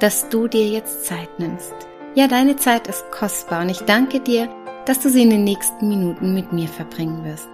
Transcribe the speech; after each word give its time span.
dass 0.00 0.28
du 0.28 0.48
dir 0.48 0.66
jetzt 0.66 1.06
Zeit 1.06 1.38
nimmst. 1.38 1.74
Ja, 2.14 2.28
deine 2.28 2.56
Zeit 2.56 2.86
ist 2.88 3.10
kostbar 3.10 3.62
und 3.62 3.70
ich 3.70 3.80
danke 3.80 4.20
dir, 4.20 4.48
dass 4.84 5.00
du 5.00 5.10
sie 5.10 5.22
in 5.22 5.30
den 5.30 5.44
nächsten 5.44 5.88
Minuten 5.88 6.34
mit 6.34 6.52
mir 6.52 6.68
verbringen 6.68 7.24
wirst. 7.24 7.48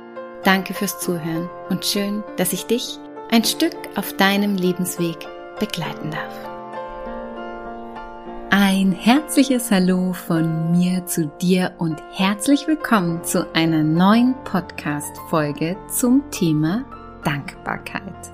Danke 0.45 0.75
fürs 0.75 0.99
Zuhören 0.99 1.49
und 1.71 1.85
schön, 1.85 2.23
dass 2.37 2.53
ich 2.53 2.67
dich 2.67 2.99
ein 3.31 3.45
Stück 3.45 3.77
auf 3.97 4.13
deinem 4.15 4.57
Lebensweg 4.57 5.17
begleiten 5.59 6.11
darf. 6.11 6.53
Ein 8.51 8.93
herzliches 8.93 9.71
Hallo 9.71 10.13
von 10.13 10.73
mir 10.73 11.07
zu 11.07 11.27
dir 11.41 11.73
und 11.79 12.03
herzlich 12.13 12.67
willkommen 12.67 13.25
zu 13.25 13.47
einer 13.55 13.83
neuen 13.83 14.35
Podcast-Folge 14.45 15.77
zum 15.89 16.31
Thema 16.31 16.85
Dankbarkeit. 17.25 18.31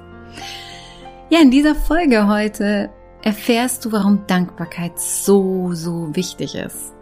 Ja, 1.31 1.41
in 1.41 1.51
dieser 1.51 1.75
Folge 1.75 2.27
heute 2.27 2.91
erfährst 3.29 3.85
du, 3.85 3.93
warum 3.93 4.27
Dankbarkeit 4.27 4.99
so, 4.99 5.75
so 5.75 6.17
wichtig 6.17 6.55
ist. 6.55 6.95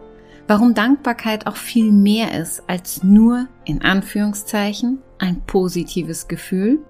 Warum 0.48 0.74
Dankbarkeit 0.74 1.46
auch 1.46 1.54
viel 1.54 1.92
mehr 1.92 2.36
ist 2.40 2.64
als 2.66 3.04
nur, 3.04 3.46
in 3.64 3.82
Anführungszeichen, 3.82 4.98
ein 5.18 5.42
positives 5.46 6.26
Gefühl. 6.26 6.80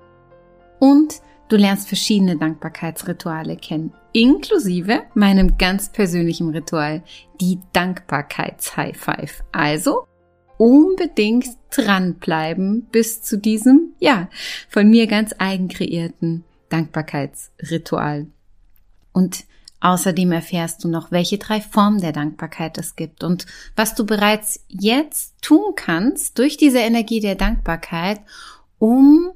Und 0.78 1.20
du 1.50 1.56
lernst 1.56 1.86
verschiedene 1.86 2.38
Dankbarkeitsrituale 2.38 3.56
kennen, 3.56 3.92
inklusive 4.12 5.02
meinem 5.12 5.58
ganz 5.58 5.92
persönlichen 5.92 6.48
Ritual, 6.48 7.02
die 7.38 7.58
Dankbarkeits-High 7.74 8.96
Five. 8.96 9.44
Also 9.52 10.06
unbedingt 10.56 11.46
dranbleiben 11.68 12.86
bis 12.90 13.20
zu 13.20 13.36
diesem, 13.36 13.92
ja, 13.98 14.30
von 14.70 14.88
mir 14.88 15.06
ganz 15.06 15.34
eigen 15.36 15.68
kreierten 15.68 16.44
Dankbarkeitsritual. 16.70 18.28
Und 19.17 19.47
außerdem 19.81 20.31
erfährst 20.31 20.84
du 20.84 20.89
noch, 20.89 21.11
welche 21.11 21.39
drei 21.39 21.62
Formen 21.62 22.03
der 22.03 22.12
Dankbarkeit 22.12 22.77
es 22.77 22.97
gibt 22.97 23.25
und 23.25 23.47
was 23.75 23.95
du 23.95 24.05
bereits 24.05 24.61
jetzt 24.69 25.41
tun 25.41 25.72
kannst 25.75 26.39
durch 26.39 26.59
diese 26.59 26.81
Energie 26.81 27.20
der 27.20 27.34
Dankbarkeit, 27.34 28.20
um 28.78 29.31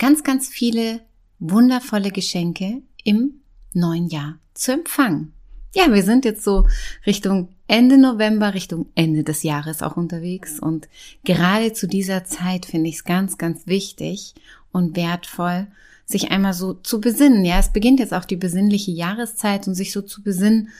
ganz, 0.00 0.24
ganz 0.24 0.48
viele 0.48 1.00
wundervolle 1.38 2.10
Geschenke 2.10 2.82
im 3.04 3.34
neuen 3.72 4.08
Jahr 4.08 4.40
zu 4.52 4.72
empfangen. 4.72 5.32
Ja, 5.76 5.92
wir 5.94 6.02
sind 6.02 6.24
jetzt 6.24 6.42
so 6.42 6.66
Richtung 7.06 7.50
Ende 7.68 7.98
November, 7.98 8.52
Richtung 8.54 8.86
Ende 8.96 9.22
des 9.22 9.44
Jahres 9.44 9.80
auch 9.80 9.96
unterwegs 9.96 10.58
und 10.58 10.88
gerade 11.22 11.72
zu 11.72 11.86
dieser 11.86 12.24
Zeit 12.24 12.66
finde 12.66 12.88
ich 12.88 12.96
es 12.96 13.04
ganz, 13.04 13.38
ganz 13.38 13.64
wichtig 13.68 14.34
und 14.72 14.96
wertvoll, 14.96 15.68
sich 16.08 16.30
einmal 16.30 16.54
so 16.54 16.72
zu 16.72 17.00
besinnen. 17.00 17.44
Ja, 17.44 17.58
es 17.58 17.72
beginnt 17.72 18.00
jetzt 18.00 18.14
auch 18.14 18.24
die 18.24 18.36
besinnliche 18.36 18.90
Jahreszeit 18.90 19.68
und 19.68 19.74
sich 19.74 19.92
so 19.92 20.00
zu 20.00 20.22
besinnen, 20.22 20.70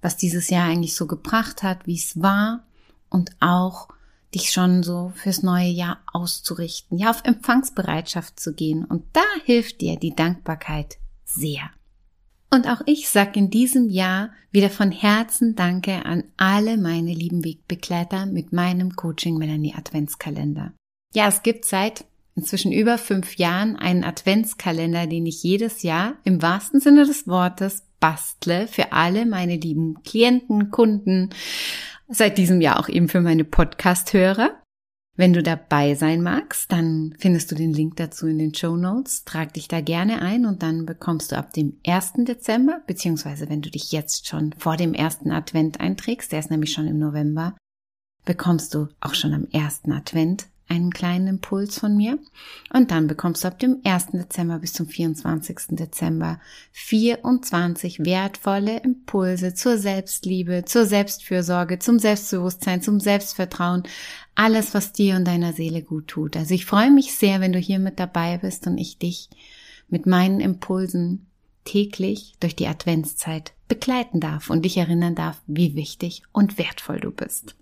was 0.00 0.16
dieses 0.16 0.48
Jahr 0.48 0.68
eigentlich 0.68 0.94
so 0.94 1.06
gebracht 1.06 1.62
hat, 1.62 1.86
wie 1.86 1.96
es 1.96 2.22
war 2.22 2.64
und 3.10 3.32
auch 3.40 3.88
dich 4.34 4.52
schon 4.52 4.82
so 4.82 5.12
fürs 5.16 5.42
neue 5.42 5.68
Jahr 5.68 5.98
auszurichten, 6.12 6.98
ja, 6.98 7.10
auf 7.10 7.24
Empfangsbereitschaft 7.24 8.38
zu 8.38 8.54
gehen. 8.54 8.84
Und 8.84 9.04
da 9.12 9.24
hilft 9.44 9.80
dir 9.80 9.96
die 9.96 10.14
Dankbarkeit 10.14 10.98
sehr. 11.24 11.70
Und 12.50 12.68
auch 12.68 12.82
ich 12.86 13.08
sag 13.08 13.36
in 13.36 13.50
diesem 13.50 13.90
Jahr 13.90 14.30
wieder 14.52 14.70
von 14.70 14.92
Herzen 14.92 15.56
Danke 15.56 16.06
an 16.06 16.22
alle 16.36 16.76
meine 16.76 17.12
lieben 17.12 17.44
Wegbegleiter 17.44 18.26
mit 18.26 18.52
meinem 18.52 18.94
Coaching 18.94 19.36
Melanie 19.36 19.74
Adventskalender. 19.74 20.72
Ja, 21.12 21.26
es 21.26 21.42
gibt 21.42 21.64
seit 21.64 22.04
inzwischen 22.34 22.72
über 22.72 22.98
fünf 22.98 23.36
Jahren 23.36 23.76
einen 23.76 24.04
Adventskalender, 24.04 25.06
den 25.06 25.26
ich 25.26 25.42
jedes 25.42 25.82
Jahr 25.82 26.14
im 26.24 26.42
wahrsten 26.42 26.80
Sinne 26.80 27.06
des 27.06 27.26
Wortes 27.26 27.84
bastle 28.00 28.66
für 28.66 28.92
alle 28.92 29.24
meine 29.24 29.56
lieben 29.56 30.02
Klienten, 30.02 30.70
Kunden, 30.70 31.30
seit 32.08 32.38
diesem 32.38 32.60
Jahr 32.60 32.78
auch 32.78 32.88
eben 32.88 33.08
für 33.08 33.20
meine 33.20 33.44
Podcast-Hörer. 33.44 34.60
Wenn 35.16 35.32
du 35.32 35.44
dabei 35.44 35.94
sein 35.94 36.22
magst, 36.22 36.72
dann 36.72 37.14
findest 37.18 37.50
du 37.52 37.54
den 37.54 37.72
Link 37.72 37.96
dazu 37.96 38.26
in 38.26 38.38
den 38.38 38.52
Show 38.52 38.76
Notes. 38.76 39.24
Trag 39.24 39.54
dich 39.54 39.68
da 39.68 39.80
gerne 39.80 40.20
ein 40.20 40.44
und 40.44 40.64
dann 40.64 40.86
bekommst 40.86 41.30
du 41.30 41.36
ab 41.36 41.52
dem 41.52 41.78
1. 41.86 42.14
Dezember, 42.24 42.82
beziehungsweise 42.88 43.48
wenn 43.48 43.62
du 43.62 43.70
dich 43.70 43.92
jetzt 43.92 44.26
schon 44.26 44.52
vor 44.58 44.76
dem 44.76 44.92
ersten 44.92 45.30
Advent 45.30 45.78
einträgst, 45.78 46.32
der 46.32 46.40
ist 46.40 46.50
nämlich 46.50 46.72
schon 46.72 46.88
im 46.88 46.98
November, 46.98 47.56
bekommst 48.24 48.74
du 48.74 48.88
auch 49.00 49.14
schon 49.14 49.32
am 49.34 49.46
ersten 49.52 49.92
Advent 49.92 50.48
einen 50.68 50.90
kleinen 50.90 51.26
Impuls 51.26 51.78
von 51.78 51.96
mir. 51.96 52.18
Und 52.72 52.90
dann 52.90 53.06
bekommst 53.06 53.44
du 53.44 53.48
ab 53.48 53.58
dem 53.58 53.80
1. 53.84 54.08
Dezember 54.12 54.58
bis 54.58 54.72
zum 54.72 54.86
24. 54.86 55.56
Dezember 55.70 56.40
24 56.72 58.04
wertvolle 58.04 58.78
Impulse 58.80 59.54
zur 59.54 59.78
Selbstliebe, 59.78 60.64
zur 60.64 60.86
Selbstfürsorge, 60.86 61.78
zum 61.78 61.98
Selbstbewusstsein, 61.98 62.82
zum 62.82 63.00
Selbstvertrauen. 63.00 63.82
Alles, 64.34 64.74
was 64.74 64.92
dir 64.92 65.16
und 65.16 65.26
deiner 65.26 65.52
Seele 65.52 65.82
gut 65.82 66.08
tut. 66.08 66.36
Also 66.36 66.54
ich 66.54 66.66
freue 66.66 66.90
mich 66.90 67.14
sehr, 67.14 67.40
wenn 67.40 67.52
du 67.52 67.58
hier 67.58 67.78
mit 67.78 68.00
dabei 68.00 68.38
bist 68.38 68.66
und 68.66 68.78
ich 68.78 68.98
dich 68.98 69.28
mit 69.88 70.06
meinen 70.06 70.40
Impulsen 70.40 71.26
täglich 71.64 72.34
durch 72.40 72.56
die 72.56 72.66
Adventszeit 72.66 73.52
begleiten 73.68 74.20
darf 74.20 74.50
und 74.50 74.64
dich 74.64 74.76
erinnern 74.76 75.14
darf, 75.14 75.40
wie 75.46 75.74
wichtig 75.74 76.22
und 76.32 76.58
wertvoll 76.58 77.00
du 77.00 77.10
bist. 77.10 77.56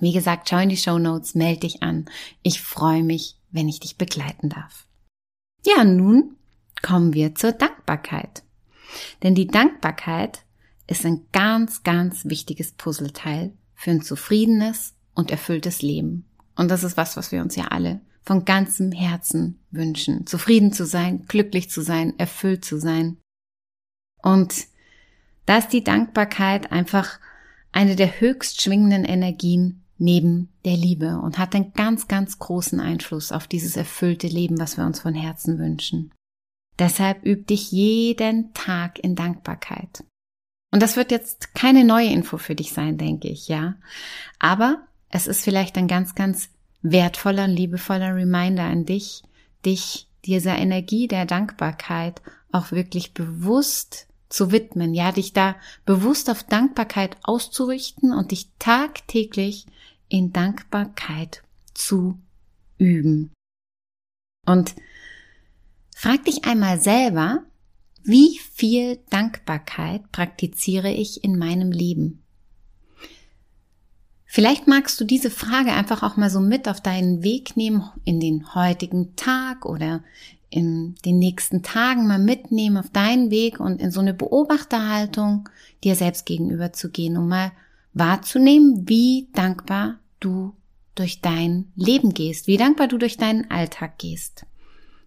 Wie 0.00 0.12
gesagt, 0.12 0.48
schau 0.48 0.58
in 0.58 0.70
die 0.70 0.76
Show 0.76 0.98
Notes, 0.98 1.34
melde 1.34 1.60
dich 1.60 1.82
an. 1.82 2.06
Ich 2.42 2.60
freue 2.60 3.02
mich, 3.02 3.36
wenn 3.50 3.68
ich 3.68 3.80
dich 3.80 3.96
begleiten 3.96 4.48
darf. 4.48 4.86
Ja, 5.64 5.84
nun 5.84 6.36
kommen 6.82 7.12
wir 7.12 7.34
zur 7.34 7.52
Dankbarkeit. 7.52 8.42
Denn 9.22 9.34
die 9.34 9.46
Dankbarkeit 9.46 10.42
ist 10.86 11.04
ein 11.04 11.26
ganz, 11.32 11.82
ganz 11.82 12.24
wichtiges 12.24 12.72
Puzzleteil 12.72 13.52
für 13.74 13.90
ein 13.90 14.02
zufriedenes 14.02 14.94
und 15.14 15.30
erfülltes 15.30 15.82
Leben. 15.82 16.24
Und 16.56 16.70
das 16.70 16.82
ist 16.82 16.96
was, 16.96 17.16
was 17.16 17.30
wir 17.30 17.42
uns 17.42 17.56
ja 17.56 17.66
alle 17.66 18.00
von 18.22 18.44
ganzem 18.44 18.92
Herzen 18.92 19.60
wünschen. 19.70 20.26
Zufrieden 20.26 20.72
zu 20.72 20.84
sein, 20.84 21.26
glücklich 21.26 21.70
zu 21.70 21.82
sein, 21.82 22.18
erfüllt 22.18 22.64
zu 22.64 22.78
sein. 22.78 23.16
Und 24.22 24.66
da 25.46 25.58
ist 25.58 25.68
die 25.68 25.84
Dankbarkeit 25.84 26.70
einfach 26.70 27.18
eine 27.72 27.96
der 27.96 28.20
höchst 28.20 28.60
schwingenden 28.60 29.04
Energien 29.04 29.79
neben 30.00 30.48
der 30.64 30.76
Liebe 30.76 31.18
und 31.18 31.38
hat 31.38 31.54
einen 31.54 31.72
ganz, 31.74 32.08
ganz 32.08 32.38
großen 32.38 32.80
Einfluss 32.80 33.32
auf 33.32 33.46
dieses 33.46 33.76
erfüllte 33.76 34.26
Leben, 34.26 34.58
was 34.58 34.76
wir 34.76 34.86
uns 34.86 35.00
von 35.00 35.14
Herzen 35.14 35.58
wünschen. 35.58 36.12
Deshalb 36.78 37.24
üb 37.24 37.46
dich 37.46 37.70
jeden 37.70 38.54
Tag 38.54 38.98
in 38.98 39.14
Dankbarkeit. 39.14 40.02
Und 40.72 40.82
das 40.82 40.96
wird 40.96 41.10
jetzt 41.10 41.54
keine 41.54 41.84
neue 41.84 42.08
Info 42.08 42.38
für 42.38 42.54
dich 42.54 42.72
sein, 42.72 42.96
denke 42.96 43.28
ich, 43.28 43.48
ja. 43.48 43.74
Aber 44.38 44.86
es 45.10 45.26
ist 45.26 45.44
vielleicht 45.44 45.76
ein 45.76 45.88
ganz, 45.88 46.14
ganz 46.14 46.48
wertvoller 46.80 47.44
und 47.44 47.50
liebevoller 47.50 48.14
Reminder 48.14 48.64
an 48.64 48.86
dich, 48.86 49.22
dich 49.66 50.08
dieser 50.24 50.56
Energie 50.56 51.08
der 51.08 51.26
Dankbarkeit 51.26 52.22
auch 52.52 52.72
wirklich 52.72 53.12
bewusst 53.12 54.06
zu 54.30 54.52
widmen, 54.52 54.94
ja, 54.94 55.12
dich 55.12 55.34
da 55.34 55.56
bewusst 55.84 56.30
auf 56.30 56.44
Dankbarkeit 56.44 57.16
auszurichten 57.22 58.12
und 58.12 58.30
dich 58.30 58.48
tagtäglich 58.58 59.66
in 60.10 60.34
Dankbarkeit 60.34 61.42
zu 61.72 62.18
üben. 62.76 63.32
Und 64.46 64.74
frag 65.96 66.24
dich 66.26 66.44
einmal 66.44 66.78
selber, 66.78 67.44
wie 68.02 68.38
viel 68.52 68.98
Dankbarkeit 69.10 70.10
praktiziere 70.12 70.90
ich 70.90 71.24
in 71.24 71.38
meinem 71.38 71.70
Leben? 71.70 72.22
Vielleicht 74.26 74.68
magst 74.68 75.00
du 75.00 75.04
diese 75.04 75.30
Frage 75.30 75.72
einfach 75.72 76.02
auch 76.02 76.16
mal 76.16 76.30
so 76.30 76.40
mit 76.40 76.68
auf 76.68 76.80
deinen 76.80 77.22
Weg 77.22 77.56
nehmen 77.56 77.84
in 78.04 78.20
den 78.20 78.54
heutigen 78.54 79.16
Tag 79.16 79.66
oder 79.66 80.04
in 80.50 80.94
den 81.04 81.18
nächsten 81.18 81.62
Tagen 81.62 82.06
mal 82.06 82.18
mitnehmen 82.18 82.76
auf 82.76 82.90
deinen 82.90 83.30
Weg 83.30 83.60
und 83.60 83.80
in 83.80 83.90
so 83.90 84.00
eine 84.00 84.14
Beobachterhaltung 84.14 85.48
dir 85.84 85.94
selbst 85.94 86.26
gegenüber 86.26 86.72
zu 86.72 86.90
gehen, 86.90 87.16
um 87.16 87.28
mal 87.28 87.52
wahrzunehmen, 87.92 88.88
wie 88.88 89.28
dankbar 89.32 89.98
du 90.20 90.54
durch 90.94 91.20
dein 91.20 91.72
Leben 91.76 92.14
gehst, 92.14 92.46
wie 92.46 92.56
dankbar 92.56 92.88
du 92.88 92.98
durch 92.98 93.16
deinen 93.16 93.50
Alltag 93.50 93.98
gehst. 93.98 94.46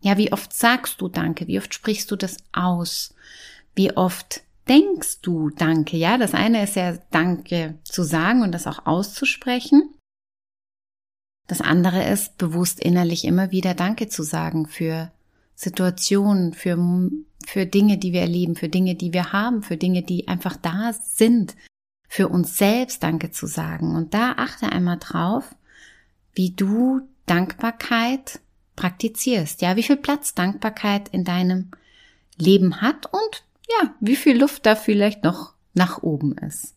Ja, 0.02 0.18
wie 0.18 0.34
oft 0.34 0.54
sagst 0.54 1.02
du 1.02 1.08
Danke, 1.08 1.48
wie 1.48 1.58
oft 1.60 1.74
sprichst 1.74 2.12
du 2.12 2.16
das 2.16 2.38
aus, 2.52 3.14
wie 3.76 3.96
oft 3.96 4.42
denkst 4.68 5.22
du 5.22 5.50
Danke? 5.50 5.98
Ja, 5.98 6.18
das 6.18 6.34
eine 6.34 6.64
ist 6.64 6.76
ja 6.76 6.98
Danke 7.12 7.78
zu 7.84 8.04
sagen 8.04 8.42
und 8.42 8.52
das 8.52 8.68
auch 8.68 8.86
auszusprechen. 8.86 9.94
Das 11.48 11.62
andere 11.62 12.04
ist 12.10 12.38
bewusst 12.38 12.80
innerlich 12.80 13.26
immer 13.26 13.52
wieder 13.52 13.74
Danke 13.74 14.08
zu 14.08 14.24
sagen 14.24 14.66
für 14.68 15.12
Situationen, 15.56 16.54
für, 16.54 16.78
für 17.46 17.66
Dinge, 17.66 17.98
die 17.98 18.14
wir 18.14 18.22
erleben, 18.22 18.56
für 18.56 18.70
Dinge, 18.70 18.96
die 18.96 19.14
wir 19.14 19.32
haben, 19.34 19.62
für 19.62 19.78
Dinge, 19.78 20.04
die 20.04 20.28
einfach 20.28 20.56
da 20.56 20.92
sind, 20.94 21.56
für 22.08 22.28
uns 22.28 22.58
selbst 22.58 23.04
Danke 23.04 23.32
zu 23.32 23.48
sagen. 23.48 23.96
Und 23.96 24.14
da 24.14 24.34
achte 24.38 24.72
einmal 24.72 24.98
drauf, 24.98 25.56
wie 26.34 26.52
du 26.52 27.02
Dankbarkeit 27.26 28.40
praktizierst. 28.76 29.62
Ja, 29.62 29.76
wie 29.76 29.84
viel 29.84 29.98
Platz 29.98 30.34
Dankbarkeit 30.34 31.10
in 31.10 31.24
deinem 31.24 31.72
Leben 32.38 32.82
hat 32.82 33.06
und 33.06 33.44
ja, 33.70 33.94
wie 34.00 34.16
viel 34.16 34.40
Luft 34.40 34.66
da 34.66 34.76
vielleicht 34.76 35.24
noch 35.24 35.54
nach 35.74 36.04
oben 36.04 36.38
ist. 36.38 36.76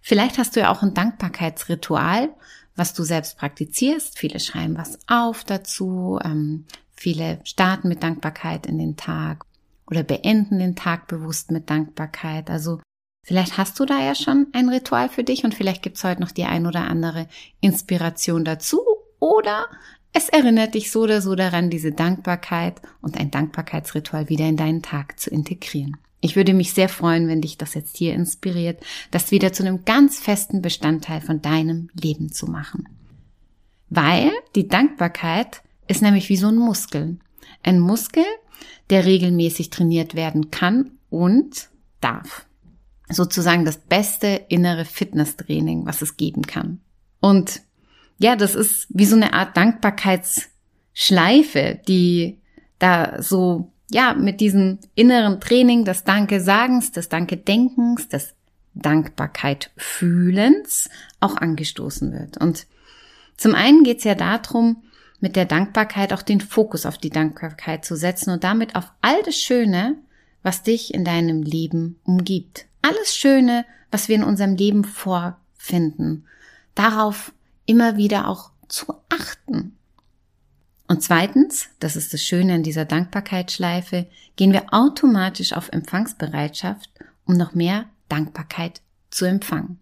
Vielleicht 0.00 0.38
hast 0.38 0.56
du 0.56 0.60
ja 0.60 0.70
auch 0.70 0.82
ein 0.82 0.94
Dankbarkeitsritual, 0.94 2.30
was 2.76 2.94
du 2.94 3.02
selbst 3.02 3.36
praktizierst. 3.38 4.18
Viele 4.18 4.40
schreiben 4.40 4.76
was 4.76 4.98
auf 5.06 5.44
dazu. 5.44 6.18
Ähm, 6.22 6.64
viele 6.94 7.40
starten 7.44 7.88
mit 7.88 8.02
Dankbarkeit 8.02 8.66
in 8.66 8.78
den 8.78 8.96
Tag 8.96 9.44
oder 9.86 10.02
beenden 10.02 10.58
den 10.58 10.76
Tag 10.76 11.08
bewusst 11.08 11.50
mit 11.50 11.70
Dankbarkeit. 11.70 12.50
Also 12.50 12.80
vielleicht 13.28 13.58
hast 13.58 13.78
du 13.78 13.84
da 13.84 14.02
ja 14.02 14.14
schon 14.14 14.48
ein 14.52 14.70
Ritual 14.70 15.10
für 15.10 15.22
dich 15.22 15.44
und 15.44 15.54
vielleicht 15.54 15.82
gibt's 15.82 16.02
heute 16.02 16.20
noch 16.20 16.32
die 16.32 16.44
ein 16.44 16.66
oder 16.66 16.88
andere 16.88 17.28
Inspiration 17.60 18.44
dazu 18.44 18.80
oder 19.20 19.66
es 20.14 20.30
erinnert 20.30 20.74
dich 20.74 20.90
so 20.90 21.02
oder 21.02 21.20
so 21.20 21.34
daran, 21.34 21.68
diese 21.68 21.92
Dankbarkeit 21.92 22.80
und 23.02 23.18
ein 23.18 23.30
Dankbarkeitsritual 23.30 24.30
wieder 24.30 24.46
in 24.46 24.56
deinen 24.56 24.82
Tag 24.82 25.20
zu 25.20 25.30
integrieren. 25.30 25.98
Ich 26.20 26.34
würde 26.34 26.54
mich 26.54 26.72
sehr 26.72 26.88
freuen, 26.88 27.28
wenn 27.28 27.42
dich 27.42 27.58
das 27.58 27.74
jetzt 27.74 27.96
hier 27.96 28.14
inspiriert, 28.14 28.82
das 29.10 29.30
wieder 29.30 29.52
zu 29.52 29.62
einem 29.62 29.84
ganz 29.84 30.18
festen 30.18 30.62
Bestandteil 30.62 31.20
von 31.20 31.42
deinem 31.42 31.90
Leben 31.92 32.32
zu 32.32 32.46
machen. 32.46 32.88
Weil 33.90 34.32
die 34.56 34.66
Dankbarkeit 34.66 35.62
ist 35.86 36.02
nämlich 36.02 36.28
wie 36.30 36.36
so 36.36 36.48
ein 36.48 36.56
Muskel. 36.56 37.18
Ein 37.62 37.78
Muskel, 37.78 38.24
der 38.90 39.04
regelmäßig 39.04 39.70
trainiert 39.70 40.14
werden 40.14 40.50
kann 40.50 40.92
und 41.10 41.68
darf. 42.00 42.47
Sozusagen 43.10 43.64
das 43.64 43.78
beste 43.78 44.44
innere 44.48 44.84
Fitnesstraining, 44.84 45.86
was 45.86 46.02
es 46.02 46.16
geben 46.16 46.42
kann. 46.42 46.80
Und 47.20 47.62
ja, 48.18 48.36
das 48.36 48.54
ist 48.54 48.86
wie 48.90 49.06
so 49.06 49.16
eine 49.16 49.32
Art 49.32 49.56
Dankbarkeitsschleife, 49.56 51.80
die 51.86 52.38
da 52.78 53.22
so, 53.22 53.72
ja, 53.90 54.12
mit 54.14 54.40
diesem 54.40 54.78
inneren 54.94 55.40
Training 55.40 55.84
des 55.84 56.04
Danke-Sagens, 56.04 56.92
des 56.92 57.08
Danke-Denkens, 57.08 58.08
des 58.08 58.34
Dankbarkeit-Fühlens 58.74 60.88
auch 61.20 61.36
angestoßen 61.36 62.12
wird. 62.12 62.38
Und 62.38 62.66
zum 63.36 63.54
einen 63.54 63.84
geht 63.84 63.98
es 63.98 64.04
ja 64.04 64.14
darum, 64.14 64.82
mit 65.20 65.36
der 65.36 65.46
Dankbarkeit 65.46 66.12
auch 66.12 66.22
den 66.22 66.40
Fokus 66.40 66.86
auf 66.86 66.98
die 66.98 67.10
Dankbarkeit 67.10 67.84
zu 67.84 67.96
setzen 67.96 68.30
und 68.30 68.44
damit 68.44 68.76
auf 68.76 68.92
all 69.00 69.20
das 69.24 69.36
Schöne, 69.36 69.96
was 70.42 70.62
dich 70.62 70.94
in 70.94 71.04
deinem 71.04 71.42
Leben 71.42 71.98
umgibt. 72.04 72.66
Alles 72.82 73.16
Schöne, 73.16 73.64
was 73.90 74.08
wir 74.08 74.16
in 74.16 74.24
unserem 74.24 74.56
Leben 74.56 74.84
vorfinden. 74.84 76.26
Darauf 76.74 77.32
immer 77.66 77.96
wieder 77.96 78.28
auch 78.28 78.50
zu 78.68 78.94
achten. 79.08 79.76
Und 80.86 81.02
zweitens, 81.02 81.68
das 81.80 81.96
ist 81.96 82.14
das 82.14 82.22
Schöne 82.22 82.54
an 82.54 82.62
dieser 82.62 82.86
Dankbarkeitsschleife, 82.86 84.06
gehen 84.36 84.52
wir 84.52 84.72
automatisch 84.72 85.52
auf 85.52 85.70
Empfangsbereitschaft, 85.70 86.90
um 87.26 87.36
noch 87.36 87.54
mehr 87.54 87.86
Dankbarkeit 88.08 88.80
zu 89.10 89.26
empfangen. 89.26 89.78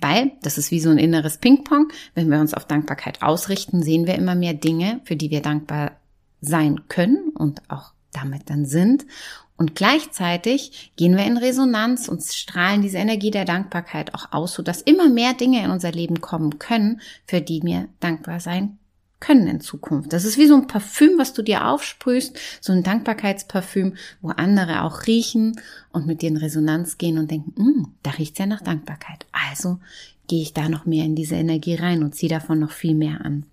Weil, 0.00 0.32
das 0.42 0.58
ist 0.58 0.70
wie 0.70 0.80
so 0.80 0.90
ein 0.90 0.98
inneres 0.98 1.38
Ping-Pong, 1.38 1.88
wenn 2.14 2.28
wir 2.28 2.40
uns 2.40 2.54
auf 2.54 2.66
Dankbarkeit 2.66 3.22
ausrichten, 3.22 3.82
sehen 3.82 4.06
wir 4.06 4.16
immer 4.16 4.34
mehr 4.34 4.52
Dinge, 4.52 5.00
für 5.04 5.16
die 5.16 5.30
wir 5.30 5.40
dankbar 5.40 5.92
sein 6.40 6.88
können 6.88 7.30
und 7.34 7.62
auch 7.70 7.92
damit 8.12 8.50
dann 8.50 8.66
sind. 8.66 9.06
Und 9.62 9.76
gleichzeitig 9.76 10.90
gehen 10.96 11.16
wir 11.16 11.24
in 11.24 11.36
Resonanz 11.36 12.08
und 12.08 12.20
strahlen 12.24 12.82
diese 12.82 12.98
Energie 12.98 13.30
der 13.30 13.44
Dankbarkeit 13.44 14.12
auch 14.12 14.32
aus, 14.32 14.54
sodass 14.54 14.82
immer 14.82 15.08
mehr 15.08 15.34
Dinge 15.34 15.64
in 15.64 15.70
unser 15.70 15.92
Leben 15.92 16.20
kommen 16.20 16.58
können, 16.58 17.00
für 17.28 17.40
die 17.40 17.62
wir 17.62 17.86
dankbar 18.00 18.40
sein 18.40 18.78
können 19.20 19.46
in 19.46 19.60
Zukunft. 19.60 20.12
Das 20.12 20.24
ist 20.24 20.36
wie 20.36 20.48
so 20.48 20.56
ein 20.56 20.66
Parfüm, 20.66 21.12
was 21.16 21.32
du 21.32 21.42
dir 21.42 21.68
aufsprühst, 21.68 22.36
so 22.60 22.72
ein 22.72 22.82
Dankbarkeitsparfüm, 22.82 23.94
wo 24.20 24.30
andere 24.30 24.82
auch 24.82 25.06
riechen 25.06 25.60
und 25.92 26.08
mit 26.08 26.22
dir 26.22 26.30
in 26.30 26.38
Resonanz 26.38 26.98
gehen 26.98 27.18
und 27.18 27.30
denken, 27.30 27.52
mm, 27.54 27.86
da 28.02 28.10
riecht's 28.10 28.40
ja 28.40 28.46
nach 28.46 28.62
Dankbarkeit. 28.62 29.26
Also 29.30 29.78
gehe 30.26 30.42
ich 30.42 30.54
da 30.54 30.68
noch 30.68 30.86
mehr 30.86 31.04
in 31.04 31.14
diese 31.14 31.36
Energie 31.36 31.76
rein 31.76 32.02
und 32.02 32.16
ziehe 32.16 32.30
davon 32.30 32.58
noch 32.58 32.72
viel 32.72 32.96
mehr 32.96 33.24
an. 33.24 33.46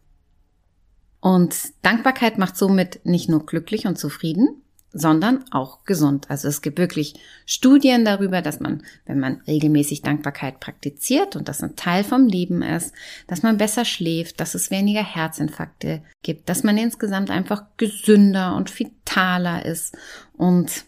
Und 1.22 1.56
Dankbarkeit 1.84 2.40
macht 2.40 2.58
somit 2.58 3.06
nicht 3.06 3.30
nur 3.30 3.46
glücklich 3.46 3.86
und 3.86 4.00
zufrieden, 4.00 4.64
sondern 4.92 5.46
auch 5.52 5.84
gesund. 5.86 6.30
Also 6.30 6.48
es 6.48 6.62
gibt 6.62 6.80
wirklich 6.80 7.14
Studien 7.46 8.06
darüber, 8.06 8.42
dass 8.42 8.60
man, 8.60 8.84
wenn 9.06 9.20
man 9.20 9.42
regelmäßig 9.48 10.02
Dankbarkeit 10.02 10.60
praktiziert 10.60 11.36
und 11.36 11.48
das 11.48 11.62
ein 11.62 11.76
Teil 11.76 12.04
vom 12.04 12.28
Leben 12.28 12.62
ist, 12.62 12.94
dass 13.28 13.44
man 13.44 13.58
besser 13.58 13.86
schläft, 13.86 14.40
dass 14.40 14.56
es 14.56 14.72
weniger 14.72 15.04
Herzinfarkte 15.04 16.02
gibt, 16.24 16.50
dass 16.50 16.64
man 16.64 16.78
insgesamt 16.78 17.30
einfach 17.30 17.66
gesünder 17.78 18.56
und 18.56 18.78
vitaler 18.78 19.66
ist. 19.66 19.96
Und 20.34 20.86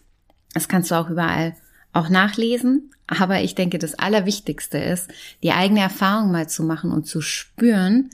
das 0.52 0.68
kannst 0.68 0.90
du 0.90 0.96
auch 0.96 1.08
überall 1.08 1.54
auch 1.92 2.08
nachlesen. 2.08 2.90
Aber 3.06 3.40
ich 3.40 3.54
denke, 3.54 3.78
das 3.78 3.94
Allerwichtigste 3.94 4.78
ist, 4.78 5.10
die 5.42 5.52
eigene 5.52 5.80
Erfahrung 5.80 6.32
mal 6.32 6.48
zu 6.48 6.64
machen 6.64 6.90
und 6.90 7.06
zu 7.06 7.20
spüren, 7.20 8.10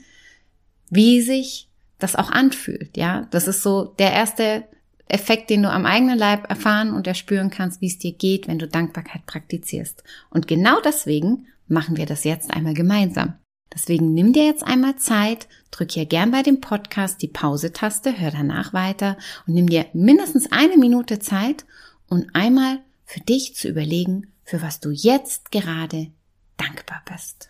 wie 0.89 1.21
sich 1.21 1.69
das 1.99 2.15
auch 2.15 2.29
anfühlt. 2.29 2.97
Ja, 2.97 3.27
das 3.31 3.47
ist 3.47 3.63
so 3.63 3.85
der 3.99 4.13
erste 4.13 4.65
Effekt, 5.09 5.49
den 5.49 5.63
du 5.63 5.71
am 5.71 5.85
eigenen 5.85 6.17
Leib 6.17 6.49
erfahren 6.49 6.93
und 6.93 7.07
erspüren 7.07 7.49
kannst, 7.49 7.81
wie 7.81 7.87
es 7.87 7.97
dir 7.97 8.13
geht, 8.13 8.47
wenn 8.47 8.59
du 8.59 8.67
Dankbarkeit 8.67 9.25
praktizierst. 9.25 10.03
Und 10.29 10.47
genau 10.47 10.79
deswegen 10.81 11.47
machen 11.67 11.97
wir 11.97 12.05
das 12.05 12.23
jetzt 12.23 12.51
einmal 12.51 12.75
gemeinsam. 12.75 13.33
Deswegen 13.73 14.13
nimm 14.13 14.33
dir 14.33 14.45
jetzt 14.45 14.63
einmal 14.63 14.95
Zeit, 14.95 15.47
drück 15.71 15.91
hier 15.91 16.05
gern 16.05 16.31
bei 16.31 16.41
dem 16.41 16.61
Podcast 16.61 17.21
die 17.21 17.27
Pause-Taste, 17.27 18.19
hör 18.19 18.31
danach 18.31 18.73
weiter 18.73 19.17
und 19.45 19.53
nimm 19.53 19.67
dir 19.67 19.85
mindestens 19.93 20.51
eine 20.51 20.77
Minute 20.77 21.19
Zeit, 21.19 21.65
um 22.07 22.25
einmal 22.33 22.79
für 23.03 23.19
dich 23.19 23.55
zu 23.55 23.67
überlegen, 23.67 24.31
für 24.43 24.61
was 24.61 24.79
du 24.79 24.91
jetzt 24.91 25.51
gerade 25.51 26.11
dankbar 26.57 27.03
bist. 27.11 27.49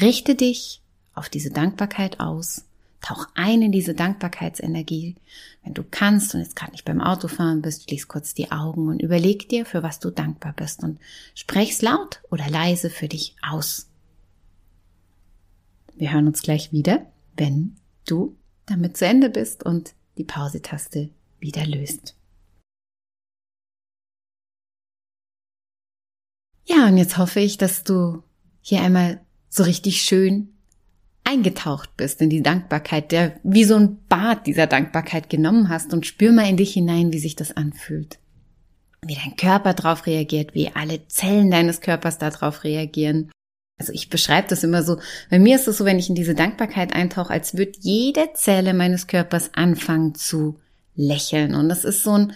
Richte 0.00 0.34
dich 0.34 0.82
auf 1.14 1.28
diese 1.28 1.50
Dankbarkeit 1.50 2.18
aus 2.18 2.64
Tauch 3.04 3.26
ein 3.34 3.60
in 3.60 3.70
diese 3.70 3.92
Dankbarkeitsenergie. 3.92 5.16
Wenn 5.62 5.74
du 5.74 5.84
kannst 5.84 6.34
und 6.34 6.40
jetzt 6.40 6.56
gerade 6.56 6.72
nicht 6.72 6.86
beim 6.86 7.02
Autofahren 7.02 7.60
bist, 7.60 7.82
schließ 7.82 8.08
kurz 8.08 8.32
die 8.32 8.50
Augen 8.50 8.88
und 8.88 9.02
überleg 9.02 9.46
dir, 9.50 9.66
für 9.66 9.82
was 9.82 10.00
du 10.00 10.08
dankbar 10.08 10.54
bist 10.54 10.82
und 10.82 10.98
sprech's 11.34 11.82
laut 11.82 12.22
oder 12.30 12.48
leise 12.48 12.88
für 12.88 13.06
dich 13.06 13.36
aus. 13.42 13.90
Wir 15.94 16.14
hören 16.14 16.28
uns 16.28 16.40
gleich 16.40 16.72
wieder, 16.72 17.04
wenn 17.36 17.76
du 18.06 18.38
damit 18.64 18.96
zu 18.96 19.04
Ende 19.04 19.28
bist 19.28 19.66
und 19.66 19.92
die 20.16 20.24
Pause-Taste 20.24 21.10
wieder 21.40 21.66
löst. 21.66 22.16
Ja, 26.64 26.86
und 26.86 26.96
jetzt 26.96 27.18
hoffe 27.18 27.40
ich, 27.40 27.58
dass 27.58 27.84
du 27.84 28.22
hier 28.62 28.80
einmal 28.80 29.20
so 29.50 29.62
richtig 29.62 30.00
schön 30.00 30.53
eingetaucht 31.24 31.96
bist 31.96 32.20
in 32.20 32.30
die 32.30 32.42
Dankbarkeit, 32.42 33.10
der 33.10 33.40
wie 33.42 33.64
so 33.64 33.76
ein 33.76 33.98
Bad 34.08 34.46
dieser 34.46 34.66
Dankbarkeit 34.66 35.30
genommen 35.30 35.68
hast 35.70 35.92
und 35.92 36.06
spür 36.06 36.32
mal 36.32 36.48
in 36.48 36.56
dich 36.56 36.74
hinein, 36.74 37.12
wie 37.12 37.18
sich 37.18 37.34
das 37.34 37.56
anfühlt. 37.56 38.18
Wie 39.02 39.16
dein 39.16 39.36
Körper 39.36 39.74
darauf 39.74 40.06
reagiert, 40.06 40.54
wie 40.54 40.70
alle 40.74 41.06
Zellen 41.08 41.50
deines 41.50 41.80
Körpers 41.80 42.18
darauf 42.18 42.64
reagieren. 42.64 43.30
Also 43.78 43.92
ich 43.92 44.08
beschreibe 44.08 44.48
das 44.48 44.62
immer 44.62 44.82
so, 44.82 44.98
bei 45.30 45.38
mir 45.38 45.56
ist 45.56 45.66
es 45.66 45.78
so, 45.78 45.84
wenn 45.84 45.98
ich 45.98 46.08
in 46.08 46.14
diese 46.14 46.34
Dankbarkeit 46.34 46.94
eintauche, 46.94 47.30
als 47.30 47.56
würde 47.56 47.72
jede 47.80 48.28
Zelle 48.34 48.72
meines 48.72 49.06
Körpers 49.06 49.50
anfangen 49.54 50.14
zu 50.14 50.58
lächeln. 50.94 51.54
Und 51.54 51.68
das 51.68 51.84
ist 51.84 52.02
so 52.02 52.12
ein 52.12 52.32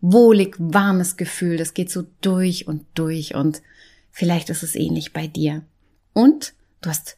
wohlig, 0.00 0.54
warmes 0.58 1.16
Gefühl, 1.16 1.56
das 1.56 1.74
geht 1.74 1.90
so 1.90 2.04
durch 2.20 2.66
und 2.66 2.86
durch 2.94 3.34
und 3.34 3.62
vielleicht 4.10 4.48
ist 4.48 4.62
es 4.62 4.76
ähnlich 4.76 5.12
bei 5.12 5.26
dir. 5.26 5.62
Und 6.12 6.54
du 6.80 6.90
hast 6.90 7.17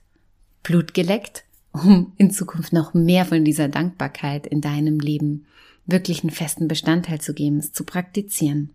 Blut 0.63 0.95
geleckt, 0.95 1.45
um 1.73 2.13
in 2.17 2.31
Zukunft 2.31 2.73
noch 2.73 2.95
mehr 2.95 3.25
von 3.25 3.45
dieser 3.45 3.69
Dankbarkeit 3.69 4.47
in 4.47 4.61
deinem 4.61 4.99
Leben 4.99 5.47
wirklich 5.87 6.23
einen 6.23 6.31
festen 6.31 6.69
Bestandteil 6.69 7.21
zu 7.21 7.35
geben, 7.35 7.59
es 7.59 7.73
zu 7.73 7.85
praktizieren. 7.85 8.71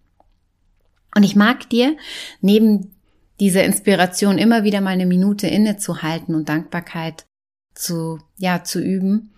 Und 1.16 1.24
ich 1.24 1.36
mag 1.36 1.70
dir 1.70 1.96
neben 2.42 2.92
dieser 3.40 3.64
Inspiration 3.64 4.38
immer 4.38 4.64
wieder 4.64 4.82
mal 4.82 4.92
eine 4.92 5.06
Minute 5.06 5.48
innezuhalten 5.48 6.36
und 6.36 6.50
Dankbarkeit 6.50 7.26
zu, 7.74 8.20
ja, 8.38 8.64
zu 8.64 8.82
üben, 8.82 9.32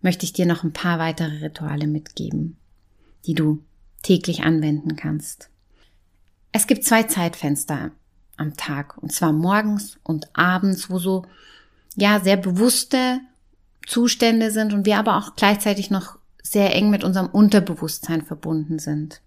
möchte 0.00 0.24
ich 0.24 0.32
dir 0.32 0.46
noch 0.46 0.64
ein 0.64 0.72
paar 0.72 0.98
weitere 0.98 1.44
Rituale 1.44 1.86
mitgeben, 1.86 2.56
die 3.26 3.34
du 3.34 3.62
täglich 4.02 4.42
anwenden 4.42 4.96
kannst. 4.96 5.50
Es 6.52 6.66
gibt 6.66 6.84
zwei 6.84 7.04
Zeitfenster 7.04 7.90
am 8.36 8.56
Tag, 8.56 8.98
und 9.02 9.12
zwar 9.12 9.32
morgens 9.32 9.98
und 10.02 10.28
abends, 10.34 10.90
wo 10.90 10.98
so, 10.98 11.24
ja, 11.96 12.20
sehr 12.20 12.36
bewusste 12.36 13.20
Zustände 13.86 14.50
sind 14.50 14.72
und 14.72 14.86
wir 14.86 14.98
aber 14.98 15.16
auch 15.16 15.36
gleichzeitig 15.36 15.90
noch 15.90 16.18
sehr 16.42 16.74
eng 16.74 16.90
mit 16.90 17.04
unserem 17.04 17.28
Unterbewusstsein 17.28 18.22
verbunden 18.22 18.78
sind. 18.78 19.20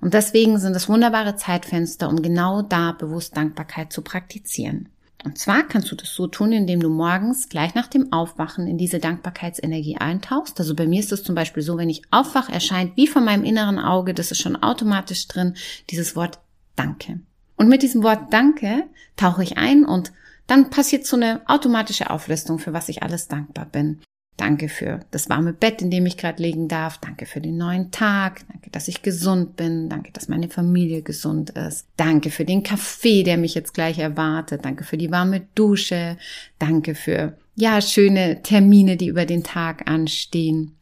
Und 0.00 0.14
deswegen 0.14 0.58
sind 0.58 0.74
es 0.74 0.88
wunderbare 0.88 1.36
Zeitfenster, 1.36 2.08
um 2.08 2.22
genau 2.22 2.62
da 2.62 2.92
bewusst 2.92 3.36
Dankbarkeit 3.36 3.92
zu 3.92 4.02
praktizieren. 4.02 4.88
Und 5.22 5.36
zwar 5.36 5.64
kannst 5.64 5.92
du 5.92 5.96
das 5.96 6.14
so 6.14 6.26
tun, 6.26 6.52
indem 6.52 6.80
du 6.80 6.88
morgens 6.88 7.50
gleich 7.50 7.74
nach 7.74 7.88
dem 7.88 8.10
Aufwachen 8.10 8.66
in 8.66 8.78
diese 8.78 8.98
Dankbarkeitsenergie 8.98 9.98
eintauchst. 9.98 10.58
Also 10.58 10.74
bei 10.74 10.86
mir 10.86 11.00
ist 11.00 11.12
es 11.12 11.22
zum 11.22 11.34
Beispiel 11.34 11.62
so, 11.62 11.76
wenn 11.76 11.90
ich 11.90 12.02
aufwache, 12.10 12.52
erscheint 12.52 12.96
wie 12.96 13.06
von 13.06 13.24
meinem 13.24 13.44
inneren 13.44 13.78
Auge, 13.78 14.14
das 14.14 14.30
ist 14.30 14.40
schon 14.40 14.56
automatisch 14.56 15.28
drin, 15.28 15.56
dieses 15.90 16.16
Wort 16.16 16.38
Danke. 16.74 17.20
Und 17.56 17.68
mit 17.68 17.82
diesem 17.82 18.02
Wort 18.02 18.32
Danke 18.32 18.84
tauche 19.16 19.42
ich 19.42 19.58
ein 19.58 19.84
und 19.84 20.12
dann 20.50 20.70
passiert 20.70 21.06
so 21.06 21.16
eine 21.16 21.42
automatische 21.46 22.10
Auflistung, 22.10 22.58
für 22.58 22.72
was 22.72 22.88
ich 22.88 23.02
alles 23.02 23.28
dankbar 23.28 23.66
bin. 23.66 24.00
Danke 24.36 24.68
für 24.70 25.00
das 25.10 25.28
warme 25.28 25.52
Bett, 25.52 25.82
in 25.82 25.90
dem 25.90 26.06
ich 26.06 26.16
gerade 26.16 26.42
liegen 26.42 26.66
darf. 26.66 26.98
Danke 26.98 27.26
für 27.26 27.40
den 27.42 27.58
neuen 27.58 27.90
Tag. 27.90 28.40
Danke, 28.48 28.70
dass 28.70 28.88
ich 28.88 29.02
gesund 29.02 29.56
bin. 29.56 29.90
Danke, 29.90 30.12
dass 30.12 30.28
meine 30.28 30.48
Familie 30.48 31.02
gesund 31.02 31.50
ist. 31.50 31.86
Danke 31.96 32.30
für 32.30 32.46
den 32.46 32.62
Kaffee, 32.62 33.22
der 33.22 33.36
mich 33.36 33.54
jetzt 33.54 33.74
gleich 33.74 33.98
erwartet. 33.98 34.64
Danke 34.64 34.84
für 34.84 34.96
die 34.96 35.10
warme 35.10 35.42
Dusche. 35.54 36.16
Danke 36.58 36.94
für, 36.94 37.36
ja, 37.54 37.82
schöne 37.82 38.42
Termine, 38.42 38.96
die 38.96 39.08
über 39.08 39.26
den 39.26 39.44
Tag 39.44 39.88
anstehen. 39.90 40.74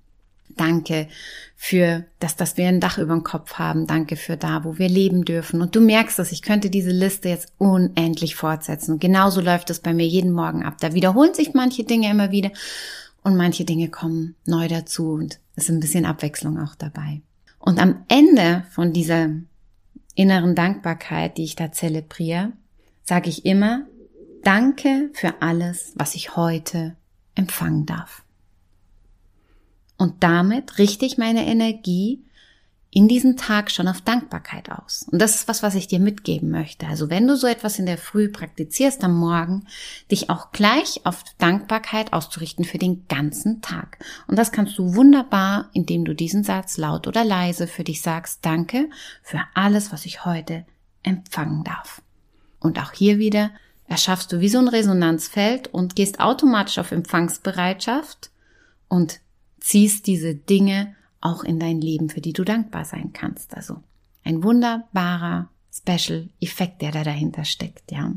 Danke 0.58 1.08
für 1.56 2.04
das, 2.20 2.36
dass 2.36 2.56
wir 2.56 2.68
ein 2.68 2.80
Dach 2.80 2.98
über 2.98 3.14
dem 3.14 3.24
Kopf 3.24 3.54
haben. 3.54 3.86
Danke 3.86 4.16
für 4.16 4.36
da, 4.36 4.64
wo 4.64 4.78
wir 4.78 4.88
leben 4.88 5.24
dürfen. 5.24 5.60
Und 5.60 5.74
du 5.74 5.80
merkst 5.80 6.18
es, 6.18 6.30
ich 6.32 6.42
könnte 6.42 6.70
diese 6.70 6.90
Liste 6.90 7.28
jetzt 7.30 7.52
unendlich 7.58 8.36
fortsetzen. 8.36 8.92
Und 8.92 9.00
genauso 9.00 9.40
läuft 9.40 9.70
es 9.70 9.80
bei 9.80 9.94
mir 9.94 10.06
jeden 10.06 10.32
Morgen 10.32 10.64
ab. 10.64 10.76
Da 10.80 10.92
wiederholen 10.94 11.34
sich 11.34 11.54
manche 11.54 11.84
Dinge 11.84 12.10
immer 12.10 12.30
wieder 12.30 12.50
und 13.22 13.36
manche 13.36 13.64
Dinge 13.64 13.88
kommen 13.88 14.34
neu 14.46 14.68
dazu 14.68 15.12
und 15.12 15.38
es 15.56 15.64
ist 15.64 15.70
ein 15.70 15.80
bisschen 15.80 16.04
Abwechslung 16.04 16.58
auch 16.58 16.74
dabei. 16.74 17.20
Und 17.58 17.80
am 17.80 18.04
Ende 18.08 18.64
von 18.70 18.92
dieser 18.92 19.30
inneren 20.14 20.54
Dankbarkeit, 20.54 21.36
die 21.36 21.44
ich 21.44 21.56
da 21.56 21.72
zelebriere, 21.72 22.52
sage 23.04 23.28
ich 23.28 23.44
immer, 23.44 23.86
danke 24.44 25.10
für 25.12 25.42
alles, 25.42 25.92
was 25.96 26.14
ich 26.14 26.36
heute 26.36 26.96
empfangen 27.34 27.86
darf. 27.86 28.22
Und 29.98 30.22
damit 30.22 30.78
richte 30.78 31.04
ich 31.04 31.18
meine 31.18 31.46
Energie 31.46 32.24
in 32.90 33.06
diesen 33.06 33.36
Tag 33.36 33.70
schon 33.70 33.86
auf 33.86 34.00
Dankbarkeit 34.00 34.70
aus. 34.70 35.04
Und 35.10 35.20
das 35.20 35.34
ist 35.34 35.48
was, 35.48 35.62
was 35.62 35.74
ich 35.74 35.88
dir 35.88 36.00
mitgeben 36.00 36.50
möchte. 36.50 36.86
Also 36.86 37.10
wenn 37.10 37.26
du 37.26 37.36
so 37.36 37.46
etwas 37.46 37.78
in 37.78 37.84
der 37.84 37.98
Früh 37.98 38.28
praktizierst 38.30 39.04
am 39.04 39.14
Morgen, 39.14 39.66
dich 40.10 40.30
auch 40.30 40.52
gleich 40.52 41.02
auf 41.04 41.22
Dankbarkeit 41.36 42.14
auszurichten 42.14 42.64
für 42.64 42.78
den 42.78 43.06
ganzen 43.06 43.60
Tag. 43.60 43.98
Und 44.26 44.38
das 44.38 44.52
kannst 44.52 44.78
du 44.78 44.94
wunderbar, 44.94 45.68
indem 45.74 46.06
du 46.06 46.14
diesen 46.14 46.44
Satz 46.44 46.78
laut 46.78 47.06
oder 47.06 47.24
leise 47.24 47.66
für 47.66 47.84
dich 47.84 48.00
sagst, 48.00 48.46
danke 48.46 48.88
für 49.22 49.40
alles, 49.52 49.92
was 49.92 50.06
ich 50.06 50.24
heute 50.24 50.64
empfangen 51.02 51.64
darf. 51.64 52.00
Und 52.58 52.80
auch 52.80 52.92
hier 52.92 53.18
wieder 53.18 53.50
erschaffst 53.86 54.32
du 54.32 54.40
wie 54.40 54.48
so 54.48 54.58
ein 54.58 54.68
Resonanzfeld 54.68 55.68
und 55.68 55.94
gehst 55.94 56.20
automatisch 56.20 56.78
auf 56.78 56.92
Empfangsbereitschaft 56.92 58.30
und 58.88 59.20
ziehst 59.68 60.06
diese 60.06 60.34
Dinge 60.34 60.94
auch 61.20 61.44
in 61.44 61.60
dein 61.60 61.78
Leben, 61.78 62.08
für 62.08 62.22
die 62.22 62.32
du 62.32 62.42
dankbar 62.42 62.86
sein 62.86 63.12
kannst. 63.12 63.54
Also 63.54 63.82
ein 64.24 64.42
wunderbarer 64.42 65.50
Special 65.70 66.30
Effekt, 66.40 66.80
der 66.80 66.90
da 66.90 67.04
dahinter 67.04 67.44
steckt, 67.44 67.92
ja. 67.92 68.12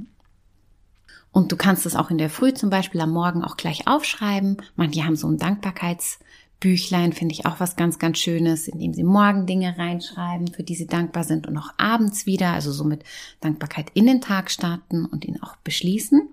Und 1.33 1.51
du 1.51 1.57
kannst 1.57 1.85
es 1.85 1.95
auch 1.97 2.09
in 2.09 2.17
der 2.17 2.29
Früh 2.29 2.53
zum 2.53 2.69
Beispiel 2.69 3.01
am 3.01 3.11
Morgen 3.11 3.43
auch 3.43 3.57
gleich 3.57 3.85
aufschreiben. 3.85 4.57
Manche 4.77 5.03
haben 5.03 5.17
so 5.17 5.27
ein 5.27 5.37
Dankbarkeitsbüchlein, 5.37 7.11
finde 7.11 7.33
ich 7.33 7.45
auch 7.45 7.59
was 7.59 7.75
ganz, 7.75 7.99
ganz 7.99 8.19
Schönes, 8.19 8.69
in 8.69 8.79
dem 8.79 8.93
sie 8.93 9.03
morgen 9.03 9.45
Dinge 9.45 9.77
reinschreiben, 9.77 10.53
für 10.53 10.63
die 10.63 10.75
sie 10.75 10.87
dankbar 10.87 11.25
sind 11.25 11.47
und 11.47 11.57
auch 11.57 11.73
abends 11.77 12.25
wieder, 12.25 12.53
also 12.53 12.71
so 12.71 12.85
mit 12.85 13.03
Dankbarkeit 13.41 13.91
in 13.93 14.05
den 14.05 14.21
Tag 14.21 14.51
starten 14.51 15.05
und 15.05 15.25
ihn 15.25 15.41
auch 15.41 15.57
beschließen. 15.57 16.29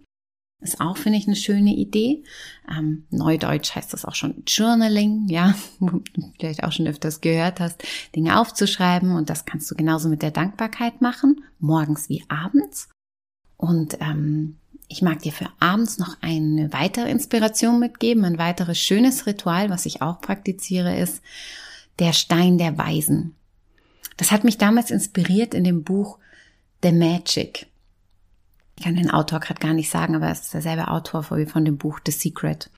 Ist 0.60 0.80
auch, 0.80 0.96
finde 0.96 1.18
ich, 1.18 1.28
eine 1.28 1.36
schöne 1.36 1.74
Idee. 1.74 2.24
Ähm, 2.68 3.04
Neudeutsch 3.10 3.76
heißt 3.76 3.92
das 3.92 4.04
auch 4.04 4.16
schon 4.16 4.42
Journaling, 4.44 5.28
ja, 5.28 5.54
vielleicht 6.40 6.64
auch 6.64 6.72
schon 6.72 6.88
öfters 6.88 7.20
gehört 7.20 7.60
hast, 7.60 7.84
Dinge 8.16 8.40
aufzuschreiben 8.40 9.14
und 9.14 9.30
das 9.30 9.44
kannst 9.44 9.70
du 9.70 9.76
genauso 9.76 10.08
mit 10.08 10.20
der 10.20 10.32
Dankbarkeit 10.32 11.00
machen, 11.00 11.44
morgens 11.60 12.08
wie 12.08 12.24
abends. 12.28 12.88
Und 13.56 13.98
ähm, 14.00 14.56
ich 14.88 15.00
mag 15.00 15.20
dir 15.20 15.32
für 15.32 15.48
abends 15.60 15.98
noch 15.98 16.16
eine 16.22 16.72
weitere 16.72 17.08
Inspiration 17.08 17.78
mitgeben, 17.78 18.24
ein 18.24 18.38
weiteres 18.38 18.78
schönes 18.78 19.26
Ritual, 19.26 19.70
was 19.70 19.86
ich 19.86 20.02
auch 20.02 20.20
praktiziere, 20.20 20.98
ist 20.98 21.22
der 22.00 22.12
Stein 22.12 22.58
der 22.58 22.78
Weisen. 22.78 23.36
Das 24.16 24.32
hat 24.32 24.42
mich 24.42 24.58
damals 24.58 24.90
inspiriert 24.90 25.54
in 25.54 25.62
dem 25.62 25.84
Buch 25.84 26.18
The 26.82 26.92
Magic 26.92 27.66
ich 28.78 28.84
kann 28.84 28.94
den 28.94 29.10
Autor 29.10 29.40
gerade 29.40 29.58
gar 29.58 29.74
nicht 29.74 29.90
sagen, 29.90 30.14
aber 30.14 30.30
es 30.30 30.42
ist 30.42 30.54
derselbe 30.54 30.86
Autor 30.86 31.24
von 31.24 31.64
dem 31.64 31.78
Buch 31.78 31.98
The 32.06 32.12
Secret. 32.12 32.70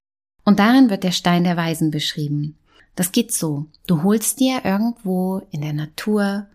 Und 0.47 0.59
darin 0.59 0.88
wird 0.88 1.04
der 1.04 1.12
Stein 1.12 1.45
der 1.45 1.59
Weisen 1.59 1.90
beschrieben. 1.90 2.57
Das 2.97 3.12
geht 3.12 3.35
so. 3.35 3.66
Du 3.87 4.02
holst 4.02 4.40
dir 4.40 4.64
irgendwo 4.64 5.42
in 5.50 5.61
der 5.61 5.75
Natur, 5.75 6.47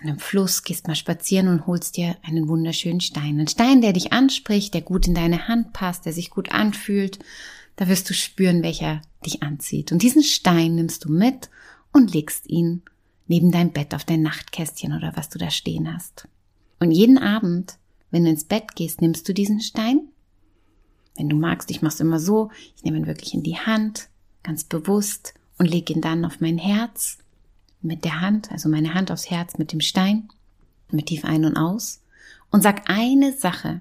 an 0.00 0.08
einem 0.08 0.20
Fluss, 0.20 0.62
gehst 0.62 0.86
mal 0.86 0.94
spazieren 0.94 1.48
und 1.48 1.66
holst 1.66 1.96
dir 1.96 2.16
einen 2.22 2.46
wunderschönen 2.46 3.00
Stein. 3.00 3.40
Ein 3.40 3.48
Stein, 3.48 3.80
der 3.80 3.92
dich 3.92 4.12
anspricht, 4.12 4.74
der 4.74 4.82
gut 4.82 5.08
in 5.08 5.14
deine 5.14 5.48
Hand 5.48 5.72
passt, 5.72 6.06
der 6.06 6.12
sich 6.12 6.30
gut 6.30 6.52
anfühlt. 6.52 7.18
Da 7.74 7.88
wirst 7.88 8.08
du 8.08 8.14
spüren, 8.14 8.62
welcher 8.62 9.02
dich 9.26 9.42
anzieht. 9.42 9.90
Und 9.90 10.02
diesen 10.02 10.22
Stein 10.22 10.76
nimmst 10.76 11.04
du 11.04 11.10
mit 11.10 11.50
und 11.92 12.14
legst 12.14 12.48
ihn 12.48 12.82
neben 13.26 13.50
dein 13.50 13.72
Bett 13.72 13.92
auf 13.92 14.04
dein 14.04 14.22
Nachtkästchen 14.22 14.92
oder 14.92 15.16
was 15.16 15.30
du 15.30 15.38
da 15.40 15.50
stehen 15.50 15.92
hast. 15.92 16.28
Und 16.78 16.92
jeden 16.92 17.18
Abend 17.18 17.76
wenn 18.14 18.22
du 18.22 18.30
ins 18.30 18.44
Bett 18.44 18.76
gehst, 18.76 19.00
nimmst 19.00 19.28
du 19.28 19.34
diesen 19.34 19.60
Stein. 19.60 20.06
Wenn 21.16 21.28
du 21.28 21.34
magst, 21.34 21.68
ich 21.72 21.82
mache 21.82 21.94
es 21.94 22.00
immer 22.00 22.20
so, 22.20 22.52
ich 22.76 22.84
nehme 22.84 22.96
ihn 22.96 23.08
wirklich 23.08 23.34
in 23.34 23.42
die 23.42 23.58
Hand, 23.58 24.08
ganz 24.44 24.62
bewusst 24.62 25.34
und 25.58 25.66
lege 25.66 25.92
ihn 25.92 26.00
dann 26.00 26.24
auf 26.24 26.40
mein 26.40 26.56
Herz 26.56 27.18
mit 27.82 28.04
der 28.04 28.20
Hand, 28.20 28.52
also 28.52 28.68
meine 28.68 28.94
Hand 28.94 29.10
aufs 29.10 29.30
Herz 29.30 29.58
mit 29.58 29.72
dem 29.72 29.80
Stein, 29.80 30.28
mit 30.92 31.06
tief 31.06 31.24
ein 31.24 31.44
und 31.44 31.56
aus 31.56 32.02
und 32.52 32.62
sag 32.62 32.88
eine 32.88 33.32
Sache, 33.32 33.80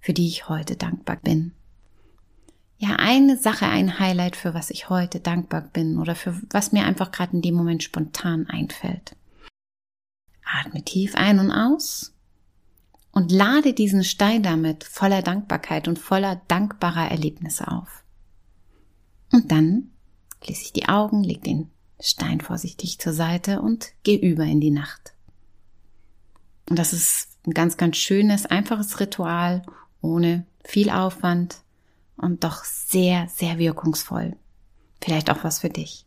für 0.00 0.14
die 0.14 0.28
ich 0.28 0.48
heute 0.48 0.76
dankbar 0.76 1.16
bin. 1.16 1.52
Ja, 2.78 2.96
eine 2.96 3.36
Sache, 3.36 3.66
ein 3.66 3.98
Highlight, 3.98 4.34
für 4.34 4.54
was 4.54 4.70
ich 4.70 4.88
heute 4.88 5.20
dankbar 5.20 5.60
bin 5.60 5.98
oder 5.98 6.14
für 6.14 6.40
was 6.48 6.72
mir 6.72 6.86
einfach 6.86 7.12
gerade 7.12 7.34
in 7.34 7.42
dem 7.42 7.54
Moment 7.54 7.82
spontan 7.82 8.46
einfällt. 8.48 9.14
Atme 10.42 10.82
tief 10.82 11.16
ein 11.16 11.38
und 11.38 11.50
aus 11.50 12.13
und 13.14 13.30
lade 13.30 13.72
diesen 13.72 14.02
Stein 14.02 14.42
damit 14.42 14.84
voller 14.84 15.22
Dankbarkeit 15.22 15.88
und 15.88 15.98
voller 15.98 16.42
dankbarer 16.48 17.10
Erlebnisse 17.10 17.68
auf. 17.68 18.04
Und 19.32 19.50
dann 19.52 19.92
schließe 20.42 20.62
ich 20.62 20.72
die 20.72 20.88
Augen, 20.88 21.22
leg 21.22 21.42
den 21.42 21.70
Stein 22.00 22.40
vorsichtig 22.40 22.98
zur 22.98 23.12
Seite 23.12 23.62
und 23.62 23.92
gehe 24.02 24.18
über 24.18 24.44
in 24.44 24.60
die 24.60 24.72
Nacht. 24.72 25.14
Und 26.68 26.78
das 26.78 26.92
ist 26.92 27.28
ein 27.46 27.52
ganz, 27.52 27.76
ganz 27.76 27.96
schönes, 27.96 28.46
einfaches 28.46 28.98
Ritual, 28.98 29.62
ohne 30.00 30.44
viel 30.64 30.90
Aufwand 30.90 31.58
und 32.16 32.42
doch 32.42 32.64
sehr, 32.64 33.28
sehr 33.28 33.58
wirkungsvoll. 33.58 34.36
Vielleicht 35.00 35.30
auch 35.30 35.44
was 35.44 35.60
für 35.60 35.70
dich. 35.70 36.06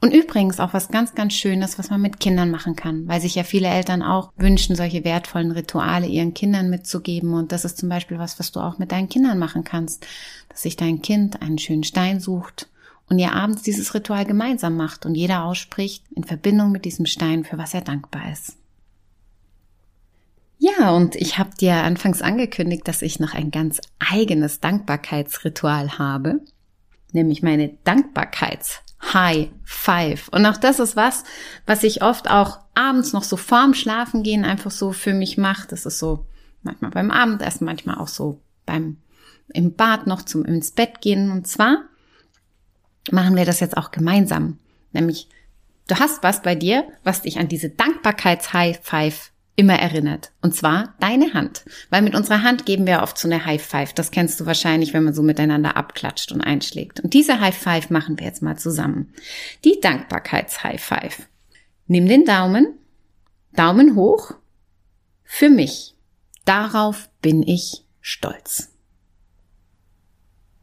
Und 0.00 0.12
übrigens 0.12 0.60
auch 0.60 0.74
was 0.74 0.88
ganz, 0.88 1.14
ganz 1.14 1.32
Schönes, 1.32 1.78
was 1.78 1.88
man 1.88 2.00
mit 2.00 2.20
Kindern 2.20 2.50
machen 2.50 2.76
kann, 2.76 3.08
weil 3.08 3.20
sich 3.20 3.34
ja 3.36 3.42
viele 3.42 3.68
Eltern 3.68 4.02
auch 4.02 4.32
wünschen, 4.36 4.76
solche 4.76 5.04
wertvollen 5.04 5.50
Rituale 5.50 6.06
ihren 6.06 6.34
Kindern 6.34 6.68
mitzugeben. 6.68 7.32
Und 7.32 7.52
das 7.52 7.64
ist 7.64 7.78
zum 7.78 7.88
Beispiel 7.88 8.18
was, 8.18 8.38
was 8.38 8.52
du 8.52 8.60
auch 8.60 8.78
mit 8.78 8.92
deinen 8.92 9.08
Kindern 9.08 9.38
machen 9.38 9.64
kannst, 9.64 10.06
dass 10.50 10.62
sich 10.62 10.76
dein 10.76 11.00
Kind 11.00 11.40
einen 11.40 11.58
schönen 11.58 11.84
Stein 11.84 12.20
sucht 12.20 12.68
und 13.08 13.18
ihr 13.18 13.32
abends 13.32 13.62
dieses 13.62 13.94
Ritual 13.94 14.24
gemeinsam 14.24 14.76
macht 14.76 15.06
und 15.06 15.14
jeder 15.14 15.44
ausspricht 15.44 16.04
in 16.14 16.24
Verbindung 16.24 16.70
mit 16.70 16.84
diesem 16.84 17.06
Stein, 17.06 17.44
für 17.44 17.58
was 17.58 17.74
er 17.74 17.82
dankbar 17.82 18.30
ist. 18.30 18.56
Ja, 20.58 20.92
und 20.92 21.16
ich 21.16 21.38
habe 21.38 21.50
dir 21.58 21.74
anfangs 21.74 22.22
angekündigt, 22.22 22.86
dass 22.88 23.02
ich 23.02 23.20
noch 23.20 23.34
ein 23.34 23.50
ganz 23.50 23.80
eigenes 23.98 24.60
Dankbarkeitsritual 24.60 25.98
habe, 25.98 26.40
nämlich 27.12 27.42
meine 27.42 27.70
Dankbarkeits 27.84 28.83
High 29.12 29.50
Five. 29.64 30.28
Und 30.28 30.46
auch 30.46 30.56
das 30.56 30.78
ist 30.78 30.96
was, 30.96 31.24
was 31.66 31.82
ich 31.82 32.02
oft 32.02 32.30
auch 32.30 32.60
abends 32.74 33.12
noch 33.12 33.24
so 33.24 33.36
vorm 33.36 33.74
Schlafen 33.74 34.22
gehen 34.22 34.44
einfach 34.44 34.70
so 34.70 34.92
für 34.92 35.12
mich 35.12 35.36
mache. 35.36 35.68
Das 35.68 35.86
ist 35.86 35.98
so 35.98 36.26
manchmal 36.62 36.90
beim 36.90 37.10
Abendessen, 37.10 37.64
manchmal 37.64 37.98
auch 37.98 38.08
so 38.08 38.40
beim 38.66 38.98
im 39.48 39.74
Bad 39.74 40.06
noch 40.06 40.22
zum 40.22 40.44
ins 40.44 40.70
Bett 40.70 41.00
gehen. 41.00 41.30
Und 41.30 41.46
zwar 41.46 41.84
machen 43.10 43.36
wir 43.36 43.44
das 43.44 43.60
jetzt 43.60 43.76
auch 43.76 43.90
gemeinsam. 43.90 44.58
Nämlich 44.92 45.28
Du 45.86 45.96
hast 45.96 46.22
was 46.22 46.40
bei 46.40 46.54
dir, 46.54 46.84
was 47.02 47.22
dich 47.22 47.38
an 47.38 47.48
diese 47.48 47.68
Dankbarkeits-High 47.68 48.80
Five 48.82 49.32
immer 49.56 49.78
erinnert. 49.78 50.32
Und 50.42 50.54
zwar 50.54 50.94
deine 51.00 51.34
Hand. 51.34 51.64
Weil 51.90 52.02
mit 52.02 52.14
unserer 52.14 52.42
Hand 52.42 52.66
geben 52.66 52.86
wir 52.86 53.02
oft 53.02 53.18
so 53.18 53.28
eine 53.28 53.44
High 53.46 53.62
Five. 53.62 53.92
Das 53.92 54.10
kennst 54.10 54.40
du 54.40 54.46
wahrscheinlich, 54.46 54.92
wenn 54.92 55.04
man 55.04 55.14
so 55.14 55.22
miteinander 55.22 55.76
abklatscht 55.76 56.32
und 56.32 56.40
einschlägt. 56.40 57.00
Und 57.00 57.14
diese 57.14 57.40
High 57.40 57.56
Five 57.56 57.90
machen 57.90 58.18
wir 58.18 58.26
jetzt 58.26 58.42
mal 58.42 58.58
zusammen. 58.58 59.12
Die 59.64 59.78
Dankbarkeits-High 59.80 60.82
Five. 60.82 61.28
Nimm 61.86 62.06
den 62.06 62.24
Daumen, 62.24 62.78
Daumen 63.52 63.94
hoch, 63.94 64.32
für 65.22 65.50
mich. 65.50 65.94
Darauf 66.44 67.08
bin 67.22 67.42
ich 67.42 67.84
stolz. 68.00 68.70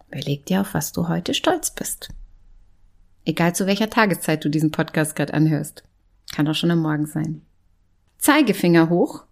Überleg 0.07 0.45
dir, 0.45 0.61
auf 0.61 0.73
was 0.73 0.91
du 0.91 1.07
heute 1.07 1.33
stolz 1.33 1.71
bist. 1.71 2.09
Egal 3.23 3.55
zu 3.55 3.67
welcher 3.67 3.89
Tageszeit 3.89 4.43
du 4.43 4.49
diesen 4.49 4.71
Podcast 4.71 5.15
gerade 5.15 5.33
anhörst. 5.33 5.83
Kann 6.33 6.47
auch 6.47 6.55
schon 6.55 6.71
am 6.71 6.79
Morgen 6.79 7.05
sein. 7.05 7.41
Zeigefinger 8.21 8.89
hoch. 8.89 9.23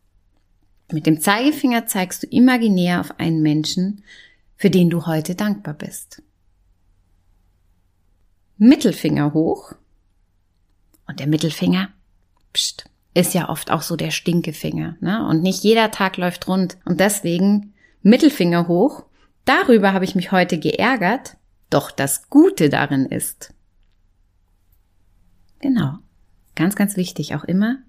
Mit 0.92 1.06
dem 1.06 1.22
Zeigefinger 1.22 1.86
zeigst 1.86 2.24
du 2.24 2.28
imaginär 2.28 3.00
auf 3.00 3.20
einen 3.20 3.44
Menschen, 3.44 4.04
für 4.58 4.72
den 4.72 4.90
du 4.90 5.06
heute 5.06 5.36
dankbar 5.36 5.76
bist. 5.76 6.24
Mittelfinger 8.58 9.34
hoch. 9.36 9.74
Und 11.08 11.20
der 11.20 11.28
Mittelfinger, 11.28 11.90
pst, 12.52 12.90
ist 13.14 13.36
ja 13.36 13.50
oft 13.50 13.70
auch 13.70 13.84
so 13.84 13.96
der 13.96 14.10
Stinkefinger. 14.10 14.98
Ne? 15.02 15.26
Und 15.28 15.44
nicht 15.44 15.64
jeder 15.64 15.92
Tag 15.92 16.18
läuft 16.18 16.48
rund. 16.48 16.78
Und 16.84 17.00
deswegen 17.00 17.74
Mittelfinger 18.02 18.68
hoch. 18.68 19.06
Darüber 19.46 19.94
habe 19.94 20.06
ich 20.06 20.16
mich 20.16 20.32
heute 20.32 20.58
geärgert. 20.58 21.38
Doch 21.70 21.92
das 21.92 22.32
Gute 22.32 22.70
darin 22.70 23.06
ist. 23.06 23.54
Genau. 25.60 26.00
Ganz, 26.56 26.76
ganz 26.76 26.98
wichtig 26.98 27.36
auch 27.36 27.44
immer 27.44 27.84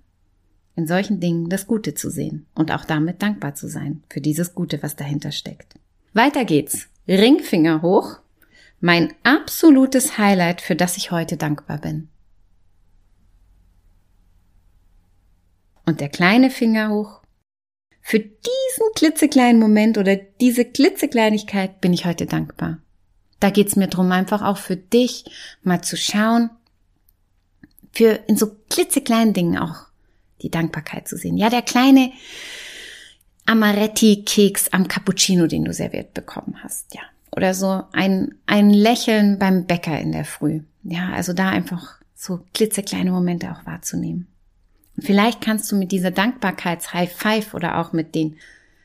in 0.77 0.87
solchen 0.87 1.21
Dingen 1.21 1.49
das 1.49 1.67
Gute 1.67 1.95
zu 1.95 2.11
sehen 2.11 2.47
und 2.55 2.73
auch 2.73 2.85
damit 2.85 3.23
dankbar 3.23 3.55
zu 3.55 3.69
sein 3.69 4.03
für 4.09 4.21
dieses 4.21 4.55
Gute, 4.55 4.83
was 4.83 4.97
dahinter 4.97 5.33
steckt. 5.33 5.75
Weiter 6.13 6.45
geht's. 6.45 6.89
Ringfinger 7.09 7.83
hoch. 7.83 8.19
Mein 8.81 9.13
absolutes 9.25 10.17
Highlight, 10.17 10.61
für 10.61 10.77
das 10.77 10.97
ich 10.97 11.11
heute 11.11 11.37
dankbar 11.37 11.79
bin. 11.79 12.09
Und 15.85 16.01
der 16.01 16.09
kleine 16.09 16.51
Finger 16.51 16.91
hoch. 16.91 17.21
Für 18.01 18.21
diesen 18.21 18.87
klitzekleinen 18.95 19.61
Moment 19.61 19.99
oder 19.99 20.17
diese 20.17 20.65
klitzekleinigkeit 20.65 21.81
bin 21.81 21.93
ich 21.93 22.07
heute 22.07 22.27
dankbar. 22.27 22.79
Da 23.39 23.51
geht's 23.51 23.77
mir 23.77 23.89
drum, 23.89 24.13
einfach 24.13 24.43
auch 24.43 24.59
für 24.59 24.77
dich 24.77 25.25
mal 25.63 25.83
zu 25.83 25.97
schauen, 25.97 26.51
für 27.93 28.21
in 28.29 28.37
so 28.37 28.55
klitzekleinen 28.69 29.35
Dingen 29.35 29.59
auch 29.59 29.90
die 30.43 30.51
Dankbarkeit 30.51 31.09
zu 31.09 31.17
sehen. 31.17 31.37
Ja, 31.37 31.51
der 31.51 31.63
kleine 31.63 32.13
Amaretti-Keks 33.47 34.73
am 34.73 34.89
Cappuccino, 34.89 35.47
den 35.47 35.65
du 35.65 35.73
serviert 35.73 36.15
bekommen 36.15 36.57
hast, 36.63 36.95
ja. 36.95 37.03
Oder 37.33 37.55
so 37.55 37.85
ein, 37.93 38.35
ein 38.47 38.71
Lächeln 38.71 39.39
beim 39.39 39.67
Bäcker 39.67 39.99
in 40.01 40.13
der 40.13 40.25
Früh. 40.25 40.63
Ja, 40.83 41.11
also 41.11 41.33
da 41.33 41.49
einfach 41.49 42.01
so 42.15 42.41
klitzekleine 42.55 43.13
Momente 43.13 43.53
auch 43.53 43.65
wahrzunehmen. 43.67 44.27
Und 44.97 45.05
vielleicht 45.05 45.41
kannst 45.41 45.71
du 45.71 45.77
mit 45.77 45.93
dieser 45.93 46.11
Dankbarkeits-High 46.11 47.13
Five 47.13 47.55
oder 47.55 47.79
auch 47.79 47.93
mit 47.93 48.15
den 48.15 48.37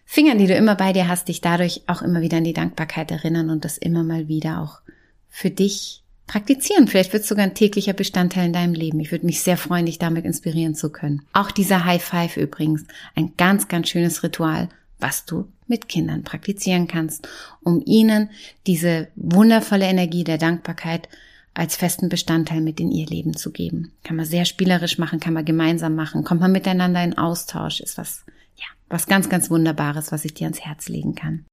Fingern, 0.05 0.38
die 0.38 0.47
du 0.47 0.53
immer 0.53 0.75
bei 0.75 0.93
dir 0.93 1.07
hast, 1.07 1.27
dich 1.27 1.41
dadurch 1.41 1.81
auch 1.88 2.01
immer 2.01 2.21
wieder 2.21 2.38
an 2.38 2.43
die 2.43 2.53
Dankbarkeit 2.53 3.09
erinnern 3.12 3.50
und 3.50 3.65
das 3.65 3.77
immer 3.77 4.03
mal 4.03 4.27
wieder 4.27 4.62
auch 4.62 4.81
für 5.27 5.50
dich 5.50 6.04
praktizieren. 6.27 6.88
Vielleicht 6.88 7.13
wird 7.13 7.24
es 7.24 7.29
sogar 7.29 7.44
ein 7.44 7.53
täglicher 7.53 7.94
Bestandteil 7.94 8.47
in 8.47 8.54
deinem 8.54 8.73
Leben. 8.73 8.99
Ich 8.99 9.12
würde 9.12 9.26
mich 9.26 9.41
sehr 9.41 9.58
freuen, 9.58 9.86
dich 9.86 9.99
damit 9.99 10.26
inspirieren 10.26 10.76
zu 10.76 10.91
können. 10.91 11.21
Auch 11.34 11.52
dieser 11.52 11.86
High 11.86 12.04
Five 12.04 12.38
übrigens, 12.38 12.86
ein 13.15 13.34
ganz, 13.38 13.67
ganz 13.67 13.89
schönes 13.89 14.23
Ritual, 14.23 14.69
was 14.99 15.26
du 15.26 15.47
mit 15.67 15.89
Kindern 15.89 16.23
praktizieren 16.23 16.88
kannst, 16.88 17.28
um 17.63 17.82
ihnen 17.86 18.30
diese 18.67 19.08
wundervolle 19.15 19.86
Energie 19.86 20.23
der 20.23 20.38
Dankbarkeit 20.38 21.10
als 21.54 21.76
festen 21.76 22.10
Bestandteil 22.10 22.62
mit 22.62 22.80
in 22.80 22.91
ihr 22.91 23.08
Leben 23.08 23.36
zu 23.36 23.52
geben. 23.52 23.93
Kann 24.04 24.17
man 24.17 24.26
sehr 24.26 24.45
spielerisch 24.45 24.97
machen, 24.97 25.19
kann 25.19 25.34
man 25.34 25.45
gemeinsam 25.45 25.95
machen, 25.95 26.23
kommt 26.23 26.41
man 26.41 26.52
miteinander 26.52 27.04
in 27.04 27.17
Austausch, 27.17 27.80
ist 27.80 27.97
was, 27.97 28.26
ja, 28.58 28.65
was 28.89 29.08
ganz, 29.08 29.30
ganz 29.30 29.49
Wunderbares, 29.49 30.12
was 30.12 30.26
ich 30.26 30.34
dir 30.34 30.45
ans 30.45 30.62
Herz 30.62 30.89
legen 30.89 31.15
kann. 31.15 31.45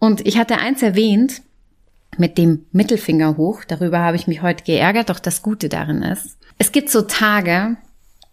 Und 0.00 0.26
ich 0.26 0.38
hatte 0.38 0.58
eins 0.58 0.82
erwähnt, 0.82 1.42
mit 2.18 2.38
dem 2.38 2.66
Mittelfinger 2.72 3.36
hoch. 3.36 3.64
Darüber 3.66 4.00
habe 4.00 4.16
ich 4.16 4.26
mich 4.26 4.42
heute 4.42 4.64
geärgert, 4.64 5.10
doch 5.10 5.18
das 5.18 5.42
Gute 5.42 5.68
darin 5.68 6.02
ist. 6.02 6.38
Es 6.58 6.72
gibt 6.72 6.90
so 6.90 7.02
Tage, 7.02 7.76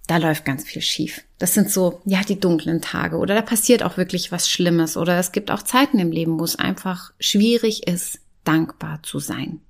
da 0.07 0.17
läuft 0.17 0.45
ganz 0.45 0.63
viel 0.63 0.81
schief. 0.81 1.23
Das 1.37 1.53
sind 1.53 1.69
so, 1.69 2.01
ja, 2.05 2.21
die 2.21 2.39
dunklen 2.39 2.81
Tage 2.81 3.17
oder 3.17 3.35
da 3.35 3.41
passiert 3.41 3.83
auch 3.83 3.97
wirklich 3.97 4.31
was 4.31 4.49
Schlimmes 4.49 4.97
oder 4.97 5.17
es 5.19 5.31
gibt 5.31 5.51
auch 5.51 5.63
Zeiten 5.63 5.99
im 5.99 6.11
Leben, 6.11 6.39
wo 6.39 6.43
es 6.43 6.57
einfach 6.57 7.11
schwierig 7.19 7.87
ist, 7.87 8.19
dankbar 8.43 9.01
zu 9.03 9.19
sein. 9.19 9.61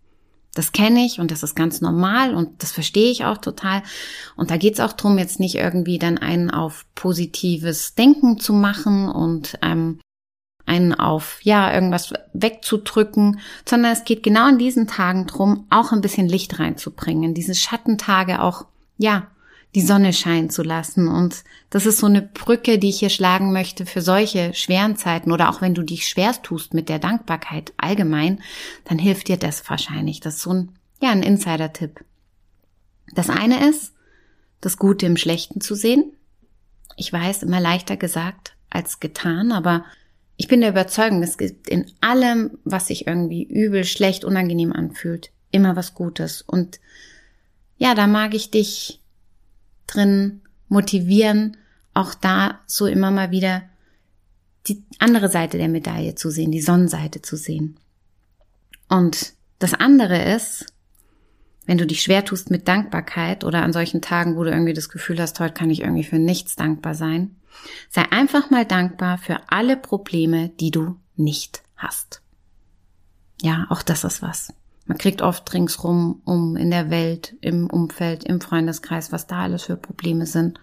Das 0.53 0.71
kenne 0.71 1.05
ich 1.05 1.19
und 1.19 1.31
das 1.31 1.43
ist 1.43 1.55
ganz 1.55 1.81
normal 1.81 2.33
und 2.33 2.63
das 2.63 2.71
verstehe 2.71 3.11
ich 3.11 3.25
auch 3.25 3.37
total. 3.37 3.83
Und 4.37 4.51
da 4.51 4.57
geht 4.57 4.75
es 4.75 4.79
auch 4.79 4.93
drum, 4.93 5.17
jetzt 5.17 5.39
nicht 5.39 5.55
irgendwie 5.55 5.99
dann 5.99 6.17
einen 6.17 6.49
auf 6.49 6.85
positives 6.95 7.95
Denken 7.95 8.39
zu 8.39 8.53
machen 8.53 9.09
und 9.09 9.57
ähm, 9.61 9.99
einen 10.65 10.93
auf, 10.93 11.39
ja, 11.43 11.73
irgendwas 11.73 12.13
wegzudrücken, 12.33 13.39
sondern 13.67 13.91
es 13.91 14.03
geht 14.03 14.23
genau 14.23 14.47
in 14.49 14.57
diesen 14.57 14.87
Tagen 14.87 15.27
drum, 15.27 15.65
auch 15.69 15.91
ein 15.91 16.01
bisschen 16.01 16.27
Licht 16.27 16.59
reinzubringen, 16.59 17.33
diese 17.33 17.55
Schattentage 17.55 18.41
auch, 18.41 18.65
ja, 18.97 19.27
die 19.75 19.81
Sonne 19.81 20.13
scheinen 20.13 20.49
zu 20.49 20.63
lassen. 20.63 21.09
Und 21.09 21.43
das 21.69 21.85
ist 21.85 21.99
so 21.99 22.07
eine 22.07 22.21
Brücke, 22.21 22.79
die 22.79 22.89
ich 22.89 22.99
hier 22.99 23.09
schlagen 23.09 23.51
möchte 23.51 23.85
für 23.85 24.01
solche 24.01 24.53
schweren 24.53 24.95
Zeiten 24.95 25.31
oder 25.31 25.49
auch 25.49 25.61
wenn 25.61 25.73
du 25.73 25.83
dich 25.83 26.07
schwerst 26.07 26.43
tust 26.43 26.73
mit 26.73 26.87
der 26.87 26.97
Dankbarkeit 26.97 27.73
allgemein, 27.75 28.41
dann 28.85 28.97
hilft 28.97 29.27
dir 29.27 29.37
das 29.37 29.69
wahrscheinlich. 29.69 30.21
Das 30.21 30.35
ist 30.35 30.43
so 30.43 30.53
ein, 30.53 30.71
ja, 31.01 31.09
ein 31.09 31.23
Insider-Tipp. 31.23 32.03
Das 33.13 33.29
eine 33.29 33.67
ist, 33.69 33.93
das 34.61 34.77
Gute 34.77 35.05
im 35.05 35.17
Schlechten 35.17 35.59
zu 35.59 35.75
sehen. 35.75 36.13
Ich 36.95 37.11
weiß, 37.11 37.43
immer 37.43 37.59
leichter 37.59 37.97
gesagt 37.97 38.55
als 38.69 39.01
getan, 39.01 39.51
aber 39.51 39.83
ich 40.37 40.47
bin 40.47 40.61
der 40.61 40.71
Überzeugung, 40.71 41.23
es 41.23 41.37
gibt 41.37 41.69
in 41.69 41.85
allem, 42.01 42.57
was 42.63 42.87
sich 42.87 43.07
irgendwie 43.07 43.43
übel, 43.43 43.85
schlecht, 43.85 44.25
unangenehm 44.25 44.73
anfühlt, 44.73 45.31
immer 45.51 45.75
was 45.75 45.93
Gutes. 45.93 46.41
Und 46.41 46.79
ja, 47.77 47.95
da 47.95 48.07
mag 48.07 48.33
ich 48.33 48.51
dich 48.51 49.01
drin 49.87 50.41
motivieren, 50.67 51.57
auch 51.93 52.13
da 52.13 52.59
so 52.65 52.85
immer 52.85 53.11
mal 53.11 53.31
wieder 53.31 53.63
die 54.67 54.83
andere 54.99 55.29
Seite 55.29 55.57
der 55.57 55.69
Medaille 55.69 56.15
zu 56.15 56.29
sehen, 56.29 56.51
die 56.51 56.61
Sonnenseite 56.61 57.21
zu 57.21 57.37
sehen. 57.37 57.77
Und 58.89 59.33
das 59.59 59.73
andere 59.73 60.33
ist, 60.35 60.65
wenn 61.65 61.77
du 61.77 61.87
dich 61.87 62.01
schwer 62.01 62.25
tust 62.25 62.51
mit 62.51 62.67
Dankbarkeit 62.67 63.43
oder 63.43 63.63
an 63.63 63.73
solchen 63.73 64.01
Tagen, 64.01 64.35
wo 64.35 64.43
du 64.43 64.51
irgendwie 64.51 64.73
das 64.73 64.89
Gefühl 64.89 65.19
hast, 65.19 65.39
heute 65.39 65.53
kann 65.53 65.69
ich 65.69 65.81
irgendwie 65.81 66.03
für 66.03 66.19
nichts 66.19 66.55
dankbar 66.55 66.93
sein, 66.93 67.35
Sei 67.89 68.03
einfach 68.11 68.49
mal 68.49 68.65
dankbar 68.65 69.17
für 69.17 69.39
alle 69.49 69.77
Probleme, 69.77 70.49
die 70.49 70.71
du 70.71 70.99
nicht 71.15 71.63
hast. 71.75 72.21
Ja, 73.41 73.67
auch 73.69 73.81
das 73.81 74.03
ist 74.03 74.21
was. 74.21 74.53
Man 74.85 74.97
kriegt 74.97 75.21
oft 75.21 75.51
ringsrum 75.53 76.21
um 76.25 76.55
in 76.55 76.69
der 76.69 76.89
Welt, 76.89 77.35
im 77.41 77.67
Umfeld, 77.69 78.23
im 78.23 78.39
Freundeskreis, 78.39 79.11
was 79.11 79.27
da 79.27 79.43
alles 79.43 79.63
für 79.63 79.77
Probleme 79.77 80.25
sind. 80.25 80.59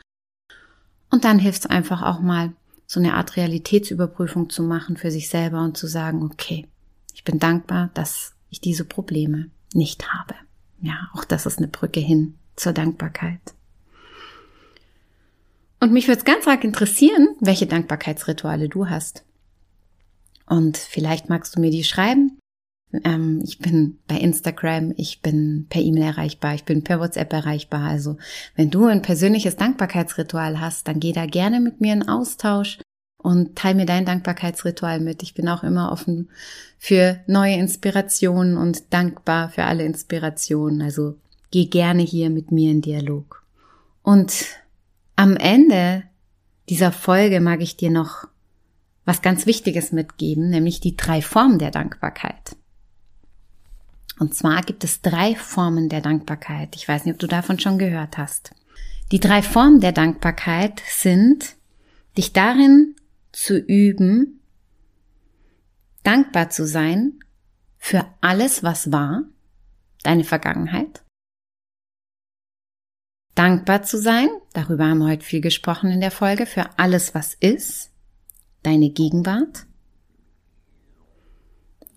Und 1.10 1.24
dann 1.24 1.38
hilft 1.38 1.64
es 1.64 1.70
einfach 1.70 2.02
auch 2.02 2.20
mal, 2.20 2.52
so 2.86 3.00
eine 3.00 3.14
Art 3.14 3.36
Realitätsüberprüfung 3.36 4.50
zu 4.50 4.62
machen 4.62 4.98
für 4.98 5.10
sich 5.10 5.30
selber 5.30 5.62
und 5.62 5.78
zu 5.78 5.86
sagen, 5.86 6.22
okay, 6.22 6.68
ich 7.14 7.24
bin 7.24 7.38
dankbar, 7.38 7.90
dass 7.94 8.34
ich 8.50 8.60
diese 8.60 8.84
Probleme 8.84 9.50
nicht 9.72 10.12
habe. 10.12 10.34
Ja, 10.82 11.08
auch 11.14 11.24
das 11.24 11.46
ist 11.46 11.56
eine 11.56 11.68
Brücke 11.68 12.00
hin 12.00 12.38
zur 12.54 12.74
Dankbarkeit. 12.74 13.40
Und 15.82 15.92
mich 15.92 16.06
würde 16.06 16.20
es 16.20 16.24
ganz 16.24 16.46
arg 16.46 16.62
interessieren, 16.62 17.34
welche 17.40 17.66
Dankbarkeitsrituale 17.66 18.68
du 18.68 18.88
hast. 18.88 19.24
Und 20.46 20.76
vielleicht 20.76 21.28
magst 21.28 21.56
du 21.56 21.60
mir 21.60 21.72
die 21.72 21.82
schreiben. 21.82 22.38
Ähm, 23.02 23.40
ich 23.42 23.58
bin 23.58 23.98
bei 24.06 24.14
Instagram, 24.14 24.94
ich 24.96 25.22
bin 25.22 25.66
per 25.68 25.82
E-Mail 25.82 26.04
erreichbar, 26.04 26.54
ich 26.54 26.62
bin 26.62 26.84
per 26.84 27.00
WhatsApp 27.00 27.32
erreichbar. 27.32 27.88
Also 27.88 28.16
wenn 28.54 28.70
du 28.70 28.84
ein 28.86 29.02
persönliches 29.02 29.56
Dankbarkeitsritual 29.56 30.60
hast, 30.60 30.86
dann 30.86 31.00
geh 31.00 31.10
da 31.10 31.26
gerne 31.26 31.58
mit 31.58 31.80
mir 31.80 31.94
in 31.94 32.08
Austausch 32.08 32.78
und 33.16 33.56
teil 33.56 33.74
mir 33.74 33.86
dein 33.86 34.04
Dankbarkeitsritual 34.04 35.00
mit. 35.00 35.24
Ich 35.24 35.34
bin 35.34 35.48
auch 35.48 35.64
immer 35.64 35.90
offen 35.90 36.30
für 36.78 37.18
neue 37.26 37.56
Inspirationen 37.56 38.56
und 38.56 38.92
dankbar 38.92 39.48
für 39.48 39.64
alle 39.64 39.84
Inspirationen. 39.84 40.80
Also 40.80 41.16
geh 41.50 41.66
gerne 41.66 42.02
hier 42.02 42.30
mit 42.30 42.52
mir 42.52 42.70
in 42.70 42.82
Dialog. 42.82 43.42
Und 44.04 44.61
am 45.16 45.36
Ende 45.36 46.04
dieser 46.68 46.92
Folge 46.92 47.40
mag 47.40 47.60
ich 47.60 47.76
dir 47.76 47.90
noch 47.90 48.28
was 49.04 49.22
ganz 49.22 49.46
Wichtiges 49.46 49.92
mitgeben, 49.92 50.50
nämlich 50.50 50.80
die 50.80 50.96
drei 50.96 51.22
Formen 51.22 51.58
der 51.58 51.70
Dankbarkeit. 51.70 52.56
Und 54.18 54.34
zwar 54.34 54.62
gibt 54.62 54.84
es 54.84 55.02
drei 55.02 55.34
Formen 55.34 55.88
der 55.88 56.00
Dankbarkeit. 56.00 56.76
Ich 56.76 56.86
weiß 56.86 57.04
nicht, 57.04 57.14
ob 57.14 57.18
du 57.18 57.26
davon 57.26 57.58
schon 57.58 57.78
gehört 57.78 58.18
hast. 58.18 58.52
Die 59.10 59.20
drei 59.20 59.42
Formen 59.42 59.80
der 59.80 59.92
Dankbarkeit 59.92 60.80
sind, 60.88 61.56
dich 62.16 62.32
darin 62.32 62.94
zu 63.32 63.58
üben, 63.58 64.40
dankbar 66.04 66.50
zu 66.50 66.66
sein 66.66 67.18
für 67.78 68.06
alles, 68.20 68.62
was 68.62 68.92
war, 68.92 69.24
deine 70.02 70.24
Vergangenheit. 70.24 71.02
Dankbar 73.34 73.82
zu 73.82 73.98
sein, 73.98 74.28
darüber 74.52 74.86
haben 74.86 74.98
wir 74.98 75.08
heute 75.08 75.24
viel 75.24 75.40
gesprochen 75.40 75.90
in 75.90 76.00
der 76.00 76.10
Folge, 76.10 76.46
für 76.46 76.78
alles, 76.78 77.14
was 77.14 77.34
ist, 77.34 77.90
deine 78.62 78.90
Gegenwart. 78.90 79.66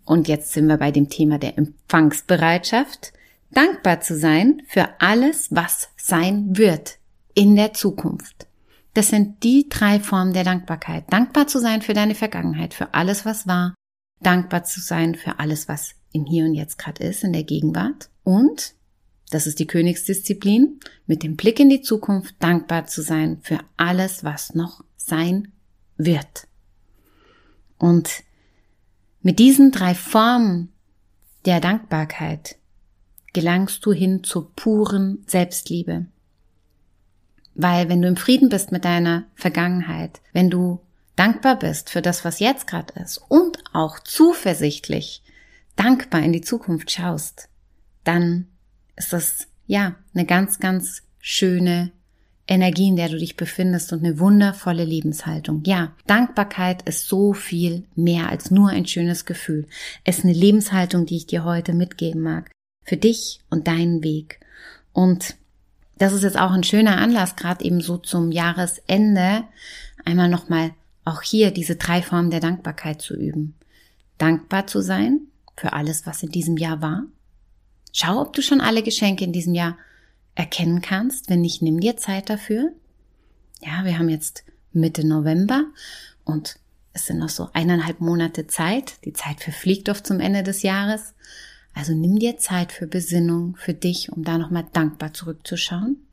Und 0.06 0.28
jetzt 0.28 0.54
sind 0.54 0.68
wir 0.68 0.78
bei 0.78 0.92
dem 0.92 1.10
Thema 1.10 1.40
der 1.40 1.58
Empfangsbereitschaft. 1.58 3.12
Dankbar 3.52 4.02
zu 4.02 4.18
sein 4.18 4.62
für 4.68 4.90
alles, 5.00 5.50
was 5.52 5.90
sein 5.98 6.58
wird 6.58 7.00
in 7.34 7.56
der 7.56 7.74
Zukunft. 7.74 8.48
Das 8.94 9.10
sind 9.10 9.44
die 9.44 9.68
drei 9.68 10.00
Formen 10.00 10.34
der 10.34 10.44
Dankbarkeit. 10.44 11.12
Dankbar 11.12 11.48
zu 11.48 11.60
sein 11.60 11.82
für 11.82 11.94
deine 11.94 12.16
Vergangenheit, 12.16 12.74
für 12.74 12.94
alles, 12.94 13.26
was 13.26 13.46
war. 13.46 13.76
Dankbar 14.22 14.64
zu 14.64 14.80
sein 14.80 15.16
für 15.16 15.40
alles, 15.40 15.68
was 15.68 15.96
im 16.14 16.26
Hier 16.26 16.46
und 16.46 16.54
Jetzt 16.54 16.78
gerade 16.78 17.04
ist, 17.04 17.24
in 17.24 17.34
der 17.34 17.44
Gegenwart. 17.44 18.10
Und, 18.24 18.75
das 19.30 19.48
ist 19.48 19.60
die 19.60 19.68
Königsdisziplin, 19.68 20.80
mit 21.08 21.24
dem 21.24 21.36
Blick 21.36 21.60
in 21.60 21.70
die 21.70 21.82
Zukunft 21.82 22.36
dankbar 22.40 22.86
zu 22.86 23.02
sein 23.02 23.40
für 23.42 23.60
alles, 23.78 24.24
was 24.24 24.54
noch 24.54 24.84
sein 24.98 25.52
wird. 25.98 26.48
Und 27.78 28.24
mit 29.22 29.40
diesen 29.40 29.72
drei 29.72 29.96
Formen 29.96 30.72
der 31.46 31.60
Dankbarkeit 31.60 32.58
gelangst 33.34 33.86
du 33.86 33.92
hin 33.92 34.24
zur 34.24 34.52
puren 34.56 35.24
Selbstliebe. 35.28 36.06
Weil 37.54 37.90
wenn 37.90 38.02
du 38.02 38.08
im 38.08 38.18
Frieden 38.18 38.50
bist 38.50 38.72
mit 38.72 38.86
deiner 38.86 39.26
Vergangenheit, 39.36 40.22
wenn 40.34 40.50
du 40.50 40.80
dankbar 41.16 41.58
bist 41.58 41.90
für 41.90 42.02
das, 42.02 42.26
was 42.26 42.40
jetzt 42.40 42.68
gerade 42.68 42.94
ist 43.02 43.18
und 43.30 43.64
auch 43.74 44.00
zuversichtlich 44.00 45.24
dankbar 45.76 46.22
in 46.22 46.34
die 46.34 46.42
Zukunft 46.42 46.92
schaust, 46.92 47.50
dann 48.04 48.48
ist 48.96 49.14
das 49.14 49.48
ja 49.68 49.96
eine 50.14 50.26
ganz, 50.26 50.60
ganz 50.60 51.04
schöne 51.20 51.92
Energie, 52.48 52.90
in 52.90 52.96
der 52.96 53.10
du 53.10 53.18
dich 53.18 53.38
befindest 53.38 53.92
und 53.92 54.06
eine 54.06 54.20
wundervolle 54.20 54.86
Lebenshaltung. 54.86 55.64
Ja, 55.66 55.94
Dankbarkeit 56.06 56.84
ist 56.84 57.08
so 57.08 57.34
viel 57.34 57.86
mehr 57.96 58.30
als 58.30 58.52
nur 58.52 58.70
ein 58.70 58.86
schönes 58.86 59.26
Gefühl. 59.26 59.68
Es 60.04 60.20
ist 60.20 60.26
eine 60.26 60.34
Lebenshaltung, 60.34 61.06
die 61.06 61.18
ich 61.18 61.26
dir 61.26 61.44
heute 61.44 61.74
mitgeben 61.74 62.22
mag. 62.22 62.52
Für 62.84 62.98
dich 62.98 63.40
und 63.50 63.68
deinen 63.68 64.04
Weg. 64.04 64.40
Und 64.94 65.36
das 65.98 66.14
ist 66.14 66.24
jetzt 66.24 66.38
auch 66.38 66.52
ein 66.52 66.64
schöner 66.64 66.98
Anlass, 66.98 67.36
gerade 67.36 67.66
eben 67.66 67.82
so 67.82 67.98
zum 67.98 68.32
Jahresende, 68.32 69.44
einmal 70.04 70.30
nochmal 70.30 70.72
auch 71.04 71.24
hier 71.24 71.52
diese 71.52 71.78
drei 71.78 72.04
Formen 72.04 72.30
der 72.30 72.42
Dankbarkeit 72.42 73.02
zu 73.02 73.16
üben. 73.16 73.56
Dankbar 74.20 74.68
zu 74.68 74.82
sein 74.82 75.22
für 75.58 75.74
alles, 75.74 76.06
was 76.06 76.22
in 76.22 76.30
diesem 76.30 76.58
Jahr 76.58 76.82
war. 76.82 77.06
Schau, 77.98 78.20
ob 78.20 78.34
du 78.34 78.42
schon 78.42 78.60
alle 78.60 78.84
Geschenke 78.84 79.24
in 79.24 79.32
diesem 79.32 79.54
Jahr 79.54 79.78
erkennen 80.36 80.82
kannst. 80.82 81.30
Wenn 81.30 81.40
nicht, 81.40 81.62
nimm 81.62 81.80
dir 81.80 81.96
Zeit 81.96 82.30
dafür. 82.30 82.74
Ja, 83.62 83.86
wir 83.86 83.98
haben 83.98 84.10
jetzt 84.10 84.44
Mitte 84.74 85.08
November 85.08 85.64
und 86.26 86.60
es 86.92 87.06
sind 87.06 87.20
noch 87.20 87.30
so 87.30 87.48
eineinhalb 87.54 88.02
Monate 88.02 88.48
Zeit. 88.48 88.96
Die 89.06 89.14
Zeit 89.14 89.40
verfliegt 89.40 89.88
oft 89.88 90.06
zum 90.06 90.20
Ende 90.20 90.44
des 90.44 90.62
Jahres. 90.62 91.14
Also 91.74 91.94
nimm 91.94 92.20
dir 92.20 92.36
Zeit 92.38 92.74
für 92.74 92.86
Besinnung, 92.86 93.56
für 93.56 93.74
dich, 93.74 94.12
um 94.12 94.26
da 94.26 94.38
nochmal 94.38 94.66
dankbar 94.74 95.14
zurückzuschauen. 95.14 96.05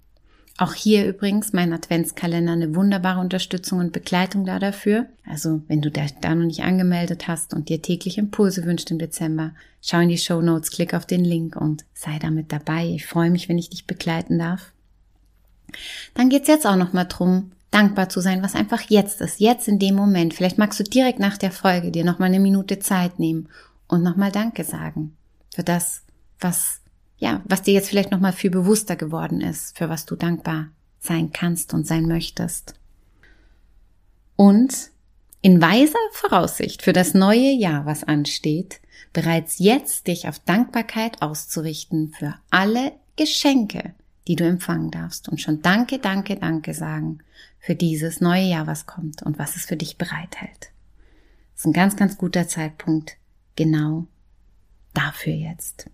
Auch 0.58 0.74
hier 0.74 1.06
übrigens 1.06 1.52
mein 1.52 1.72
Adventskalender 1.72 2.52
eine 2.52 2.74
wunderbare 2.74 3.20
Unterstützung 3.20 3.78
und 3.78 3.92
Begleitung 3.92 4.44
da 4.44 4.58
dafür. 4.58 5.06
Also 5.26 5.62
wenn 5.66 5.80
du 5.80 5.90
da 5.90 6.34
noch 6.34 6.44
nicht 6.44 6.62
angemeldet 6.62 7.26
hast 7.26 7.54
und 7.54 7.68
dir 7.68 7.80
täglich 7.80 8.18
Impulse 8.18 8.64
wünscht 8.64 8.90
im 8.90 8.98
Dezember, 8.98 9.52
schau 9.80 10.00
in 10.00 10.10
die 10.10 10.18
Show 10.18 10.42
Notes, 10.42 10.70
klick 10.70 10.92
auf 10.92 11.06
den 11.06 11.24
Link 11.24 11.56
und 11.56 11.84
sei 11.94 12.18
damit 12.20 12.52
dabei. 12.52 12.86
Ich 12.86 13.06
freue 13.06 13.30
mich, 13.30 13.48
wenn 13.48 13.58
ich 13.58 13.70
dich 13.70 13.86
begleiten 13.86 14.38
darf. 14.38 14.72
Dann 16.14 16.28
geht's 16.28 16.48
jetzt 16.48 16.66
auch 16.66 16.76
nochmal 16.76 17.06
drum, 17.08 17.52
dankbar 17.70 18.10
zu 18.10 18.20
sein, 18.20 18.42
was 18.42 18.54
einfach 18.54 18.82
jetzt 18.82 19.22
ist, 19.22 19.40
jetzt 19.40 19.68
in 19.68 19.78
dem 19.78 19.94
Moment. 19.94 20.34
Vielleicht 20.34 20.58
magst 20.58 20.78
du 20.78 20.84
direkt 20.84 21.18
nach 21.18 21.38
der 21.38 21.50
Folge 21.50 21.90
dir 21.90 22.04
nochmal 22.04 22.28
eine 22.28 22.40
Minute 22.40 22.78
Zeit 22.78 23.18
nehmen 23.18 23.48
und 23.88 24.02
nochmal 24.02 24.30
Danke 24.30 24.64
sagen 24.64 25.16
für 25.54 25.62
das, 25.62 26.02
was 26.38 26.81
ja, 27.22 27.40
was 27.44 27.62
dir 27.62 27.72
jetzt 27.72 27.88
vielleicht 27.88 28.10
nochmal 28.10 28.32
viel 28.32 28.50
bewusster 28.50 28.96
geworden 28.96 29.40
ist, 29.40 29.78
für 29.78 29.88
was 29.88 30.06
du 30.06 30.16
dankbar 30.16 30.70
sein 30.98 31.32
kannst 31.32 31.72
und 31.72 31.86
sein 31.86 32.08
möchtest. 32.08 32.74
Und 34.34 34.90
in 35.40 35.62
weiser 35.62 36.00
Voraussicht 36.10 36.82
für 36.82 36.92
das 36.92 37.14
neue 37.14 37.52
Jahr, 37.52 37.86
was 37.86 38.02
ansteht, 38.02 38.80
bereits 39.12 39.60
jetzt 39.60 40.08
dich 40.08 40.26
auf 40.26 40.40
Dankbarkeit 40.40 41.22
auszurichten 41.22 42.08
für 42.10 42.34
alle 42.50 42.90
Geschenke, 43.14 43.94
die 44.26 44.34
du 44.34 44.44
empfangen 44.44 44.90
darfst 44.90 45.28
und 45.28 45.40
schon 45.40 45.62
Danke, 45.62 46.00
Danke, 46.00 46.34
Danke 46.34 46.74
sagen 46.74 47.20
für 47.60 47.76
dieses 47.76 48.20
neue 48.20 48.48
Jahr, 48.48 48.66
was 48.66 48.86
kommt 48.86 49.22
und 49.22 49.38
was 49.38 49.54
es 49.54 49.64
für 49.64 49.76
dich 49.76 49.96
bereithält. 49.96 50.72
Das 51.52 51.60
ist 51.60 51.66
ein 51.66 51.72
ganz, 51.72 51.94
ganz 51.94 52.18
guter 52.18 52.48
Zeitpunkt 52.48 53.16
genau 53.54 54.08
dafür 54.92 55.34
jetzt. 55.34 55.88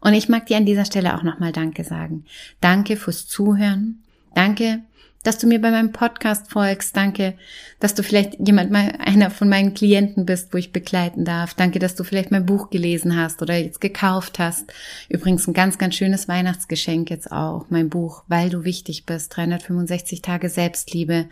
Und 0.00 0.14
ich 0.14 0.28
mag 0.28 0.46
dir 0.46 0.56
an 0.56 0.66
dieser 0.66 0.84
Stelle 0.84 1.16
auch 1.16 1.22
nochmal 1.22 1.52
Danke 1.52 1.84
sagen. 1.84 2.24
Danke 2.60 2.96
fürs 2.96 3.26
Zuhören. 3.26 4.02
Danke, 4.34 4.80
dass 5.22 5.38
du 5.38 5.46
mir 5.46 5.60
bei 5.60 5.70
meinem 5.70 5.92
Podcast 5.92 6.50
folgst. 6.50 6.96
Danke, 6.96 7.34
dass 7.78 7.94
du 7.94 8.02
vielleicht 8.02 8.36
jemand 8.38 8.70
mal 8.70 8.94
einer 8.98 9.30
von 9.30 9.48
meinen 9.48 9.74
Klienten 9.74 10.24
bist, 10.24 10.52
wo 10.54 10.58
ich 10.58 10.72
begleiten 10.72 11.24
darf. 11.24 11.52
Danke, 11.54 11.78
dass 11.78 11.94
du 11.94 12.04
vielleicht 12.04 12.30
mein 12.30 12.46
Buch 12.46 12.70
gelesen 12.70 13.16
hast 13.16 13.42
oder 13.42 13.56
jetzt 13.56 13.80
gekauft 13.80 14.38
hast. 14.38 14.72
Übrigens 15.08 15.46
ein 15.46 15.52
ganz, 15.52 15.76
ganz 15.76 15.94
schönes 15.94 16.28
Weihnachtsgeschenk 16.28 17.10
jetzt 17.10 17.30
auch. 17.30 17.66
Mein 17.68 17.90
Buch, 17.90 18.24
weil 18.28 18.48
du 18.48 18.64
wichtig 18.64 19.04
bist. 19.04 19.36
365 19.36 20.22
Tage 20.22 20.48
Selbstliebe. 20.48 21.28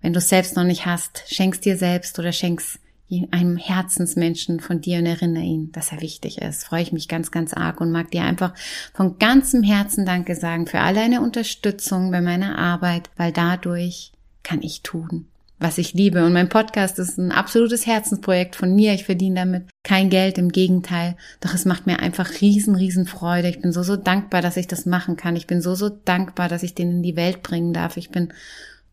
Wenn 0.00 0.12
du 0.12 0.18
es 0.18 0.28
selbst 0.28 0.56
noch 0.56 0.64
nicht 0.64 0.84
hast, 0.84 1.22
schenkst 1.32 1.64
dir 1.64 1.76
selbst 1.76 2.18
oder 2.18 2.32
schenkst 2.32 2.80
einem 3.30 3.56
Herzensmenschen 3.56 4.60
von 4.60 4.80
dir 4.80 4.98
und 4.98 5.06
erinnere 5.06 5.42
ihn, 5.42 5.70
dass 5.72 5.92
er 5.92 6.00
wichtig 6.00 6.38
ist. 6.38 6.64
Freue 6.64 6.82
ich 6.82 6.92
mich 6.92 7.08
ganz, 7.08 7.30
ganz 7.30 7.52
arg 7.52 7.80
und 7.80 7.92
mag 7.92 8.10
dir 8.10 8.22
einfach 8.22 8.54
von 8.94 9.18
ganzem 9.18 9.62
Herzen 9.62 10.06
Danke 10.06 10.34
sagen 10.34 10.66
für 10.66 10.80
all 10.80 10.94
deine 10.94 11.20
Unterstützung 11.20 12.10
bei 12.10 12.20
meiner 12.20 12.58
Arbeit, 12.58 13.10
weil 13.16 13.32
dadurch 13.32 14.12
kann 14.42 14.62
ich 14.62 14.82
tun, 14.82 15.26
was 15.58 15.78
ich 15.78 15.92
liebe. 15.92 16.24
Und 16.24 16.32
mein 16.32 16.48
Podcast 16.48 16.98
ist 16.98 17.18
ein 17.18 17.32
absolutes 17.32 17.86
Herzensprojekt 17.86 18.56
von 18.56 18.74
mir. 18.74 18.94
Ich 18.94 19.04
verdiene 19.04 19.40
damit 19.40 19.64
kein 19.84 20.10
Geld, 20.10 20.38
im 20.38 20.50
Gegenteil. 20.50 21.16
Doch 21.40 21.54
es 21.54 21.64
macht 21.64 21.86
mir 21.86 22.00
einfach 22.00 22.40
riesen, 22.40 22.74
riesen 22.74 23.06
Freude. 23.06 23.48
Ich 23.48 23.60
bin 23.60 23.72
so, 23.72 23.82
so 23.82 23.96
dankbar, 23.96 24.42
dass 24.42 24.56
ich 24.56 24.66
das 24.66 24.86
machen 24.86 25.16
kann. 25.16 25.36
Ich 25.36 25.46
bin 25.46 25.60
so, 25.60 25.74
so 25.74 25.88
dankbar, 25.88 26.48
dass 26.48 26.62
ich 26.62 26.74
den 26.74 26.90
in 26.90 27.02
die 27.02 27.16
Welt 27.16 27.42
bringen 27.42 27.72
darf. 27.72 27.96
Ich 27.96 28.10
bin 28.10 28.32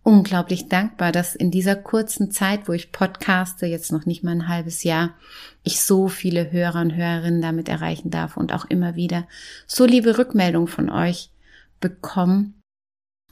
unglaublich 0.04 0.70
dankbar, 0.70 1.12
dass 1.12 1.36
in 1.36 1.52
dieser 1.52 1.76
kurzen 1.76 2.32
Zeit, 2.32 2.68
wo 2.68 2.74
ich 2.74 2.92
podcaste, 2.92 3.66
jetzt 3.66 3.92
noch 3.92 4.06
nicht 4.06 4.24
mal 4.24 4.32
ein 4.32 4.48
halbes 4.48 4.84
Jahr, 4.84 5.16
ich 5.64 5.82
so 5.82 6.08
viele 6.08 6.52
Hörer 6.52 6.82
und 6.82 6.96
Hörerinnen 6.96 7.42
damit 7.42 7.70
erreichen 7.70 8.10
darf 8.10 8.38
und 8.38 8.54
auch 8.54 8.66
immer 8.66 8.96
wieder 8.96 9.28
so 9.68 9.86
liebe 9.86 10.18
Rückmeldungen 10.18 10.68
von 10.68 10.90
euch 10.90 11.32
bekommen. 11.80 12.62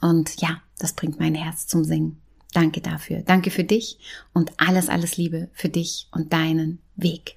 Und 0.00 0.40
ja, 0.40 0.60
das 0.78 0.92
bringt 0.92 1.18
mein 1.18 1.34
Herz 1.34 1.66
zum 1.66 1.84
Singen. 1.84 2.20
Danke 2.52 2.80
dafür. 2.80 3.22
Danke 3.22 3.50
für 3.50 3.64
dich 3.64 3.98
und 4.32 4.52
alles, 4.56 4.88
alles 4.88 5.16
Liebe 5.16 5.48
für 5.52 5.68
dich 5.68 6.08
und 6.12 6.32
deinen 6.32 6.78
Weg. 6.96 7.36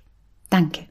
Danke. 0.49 0.90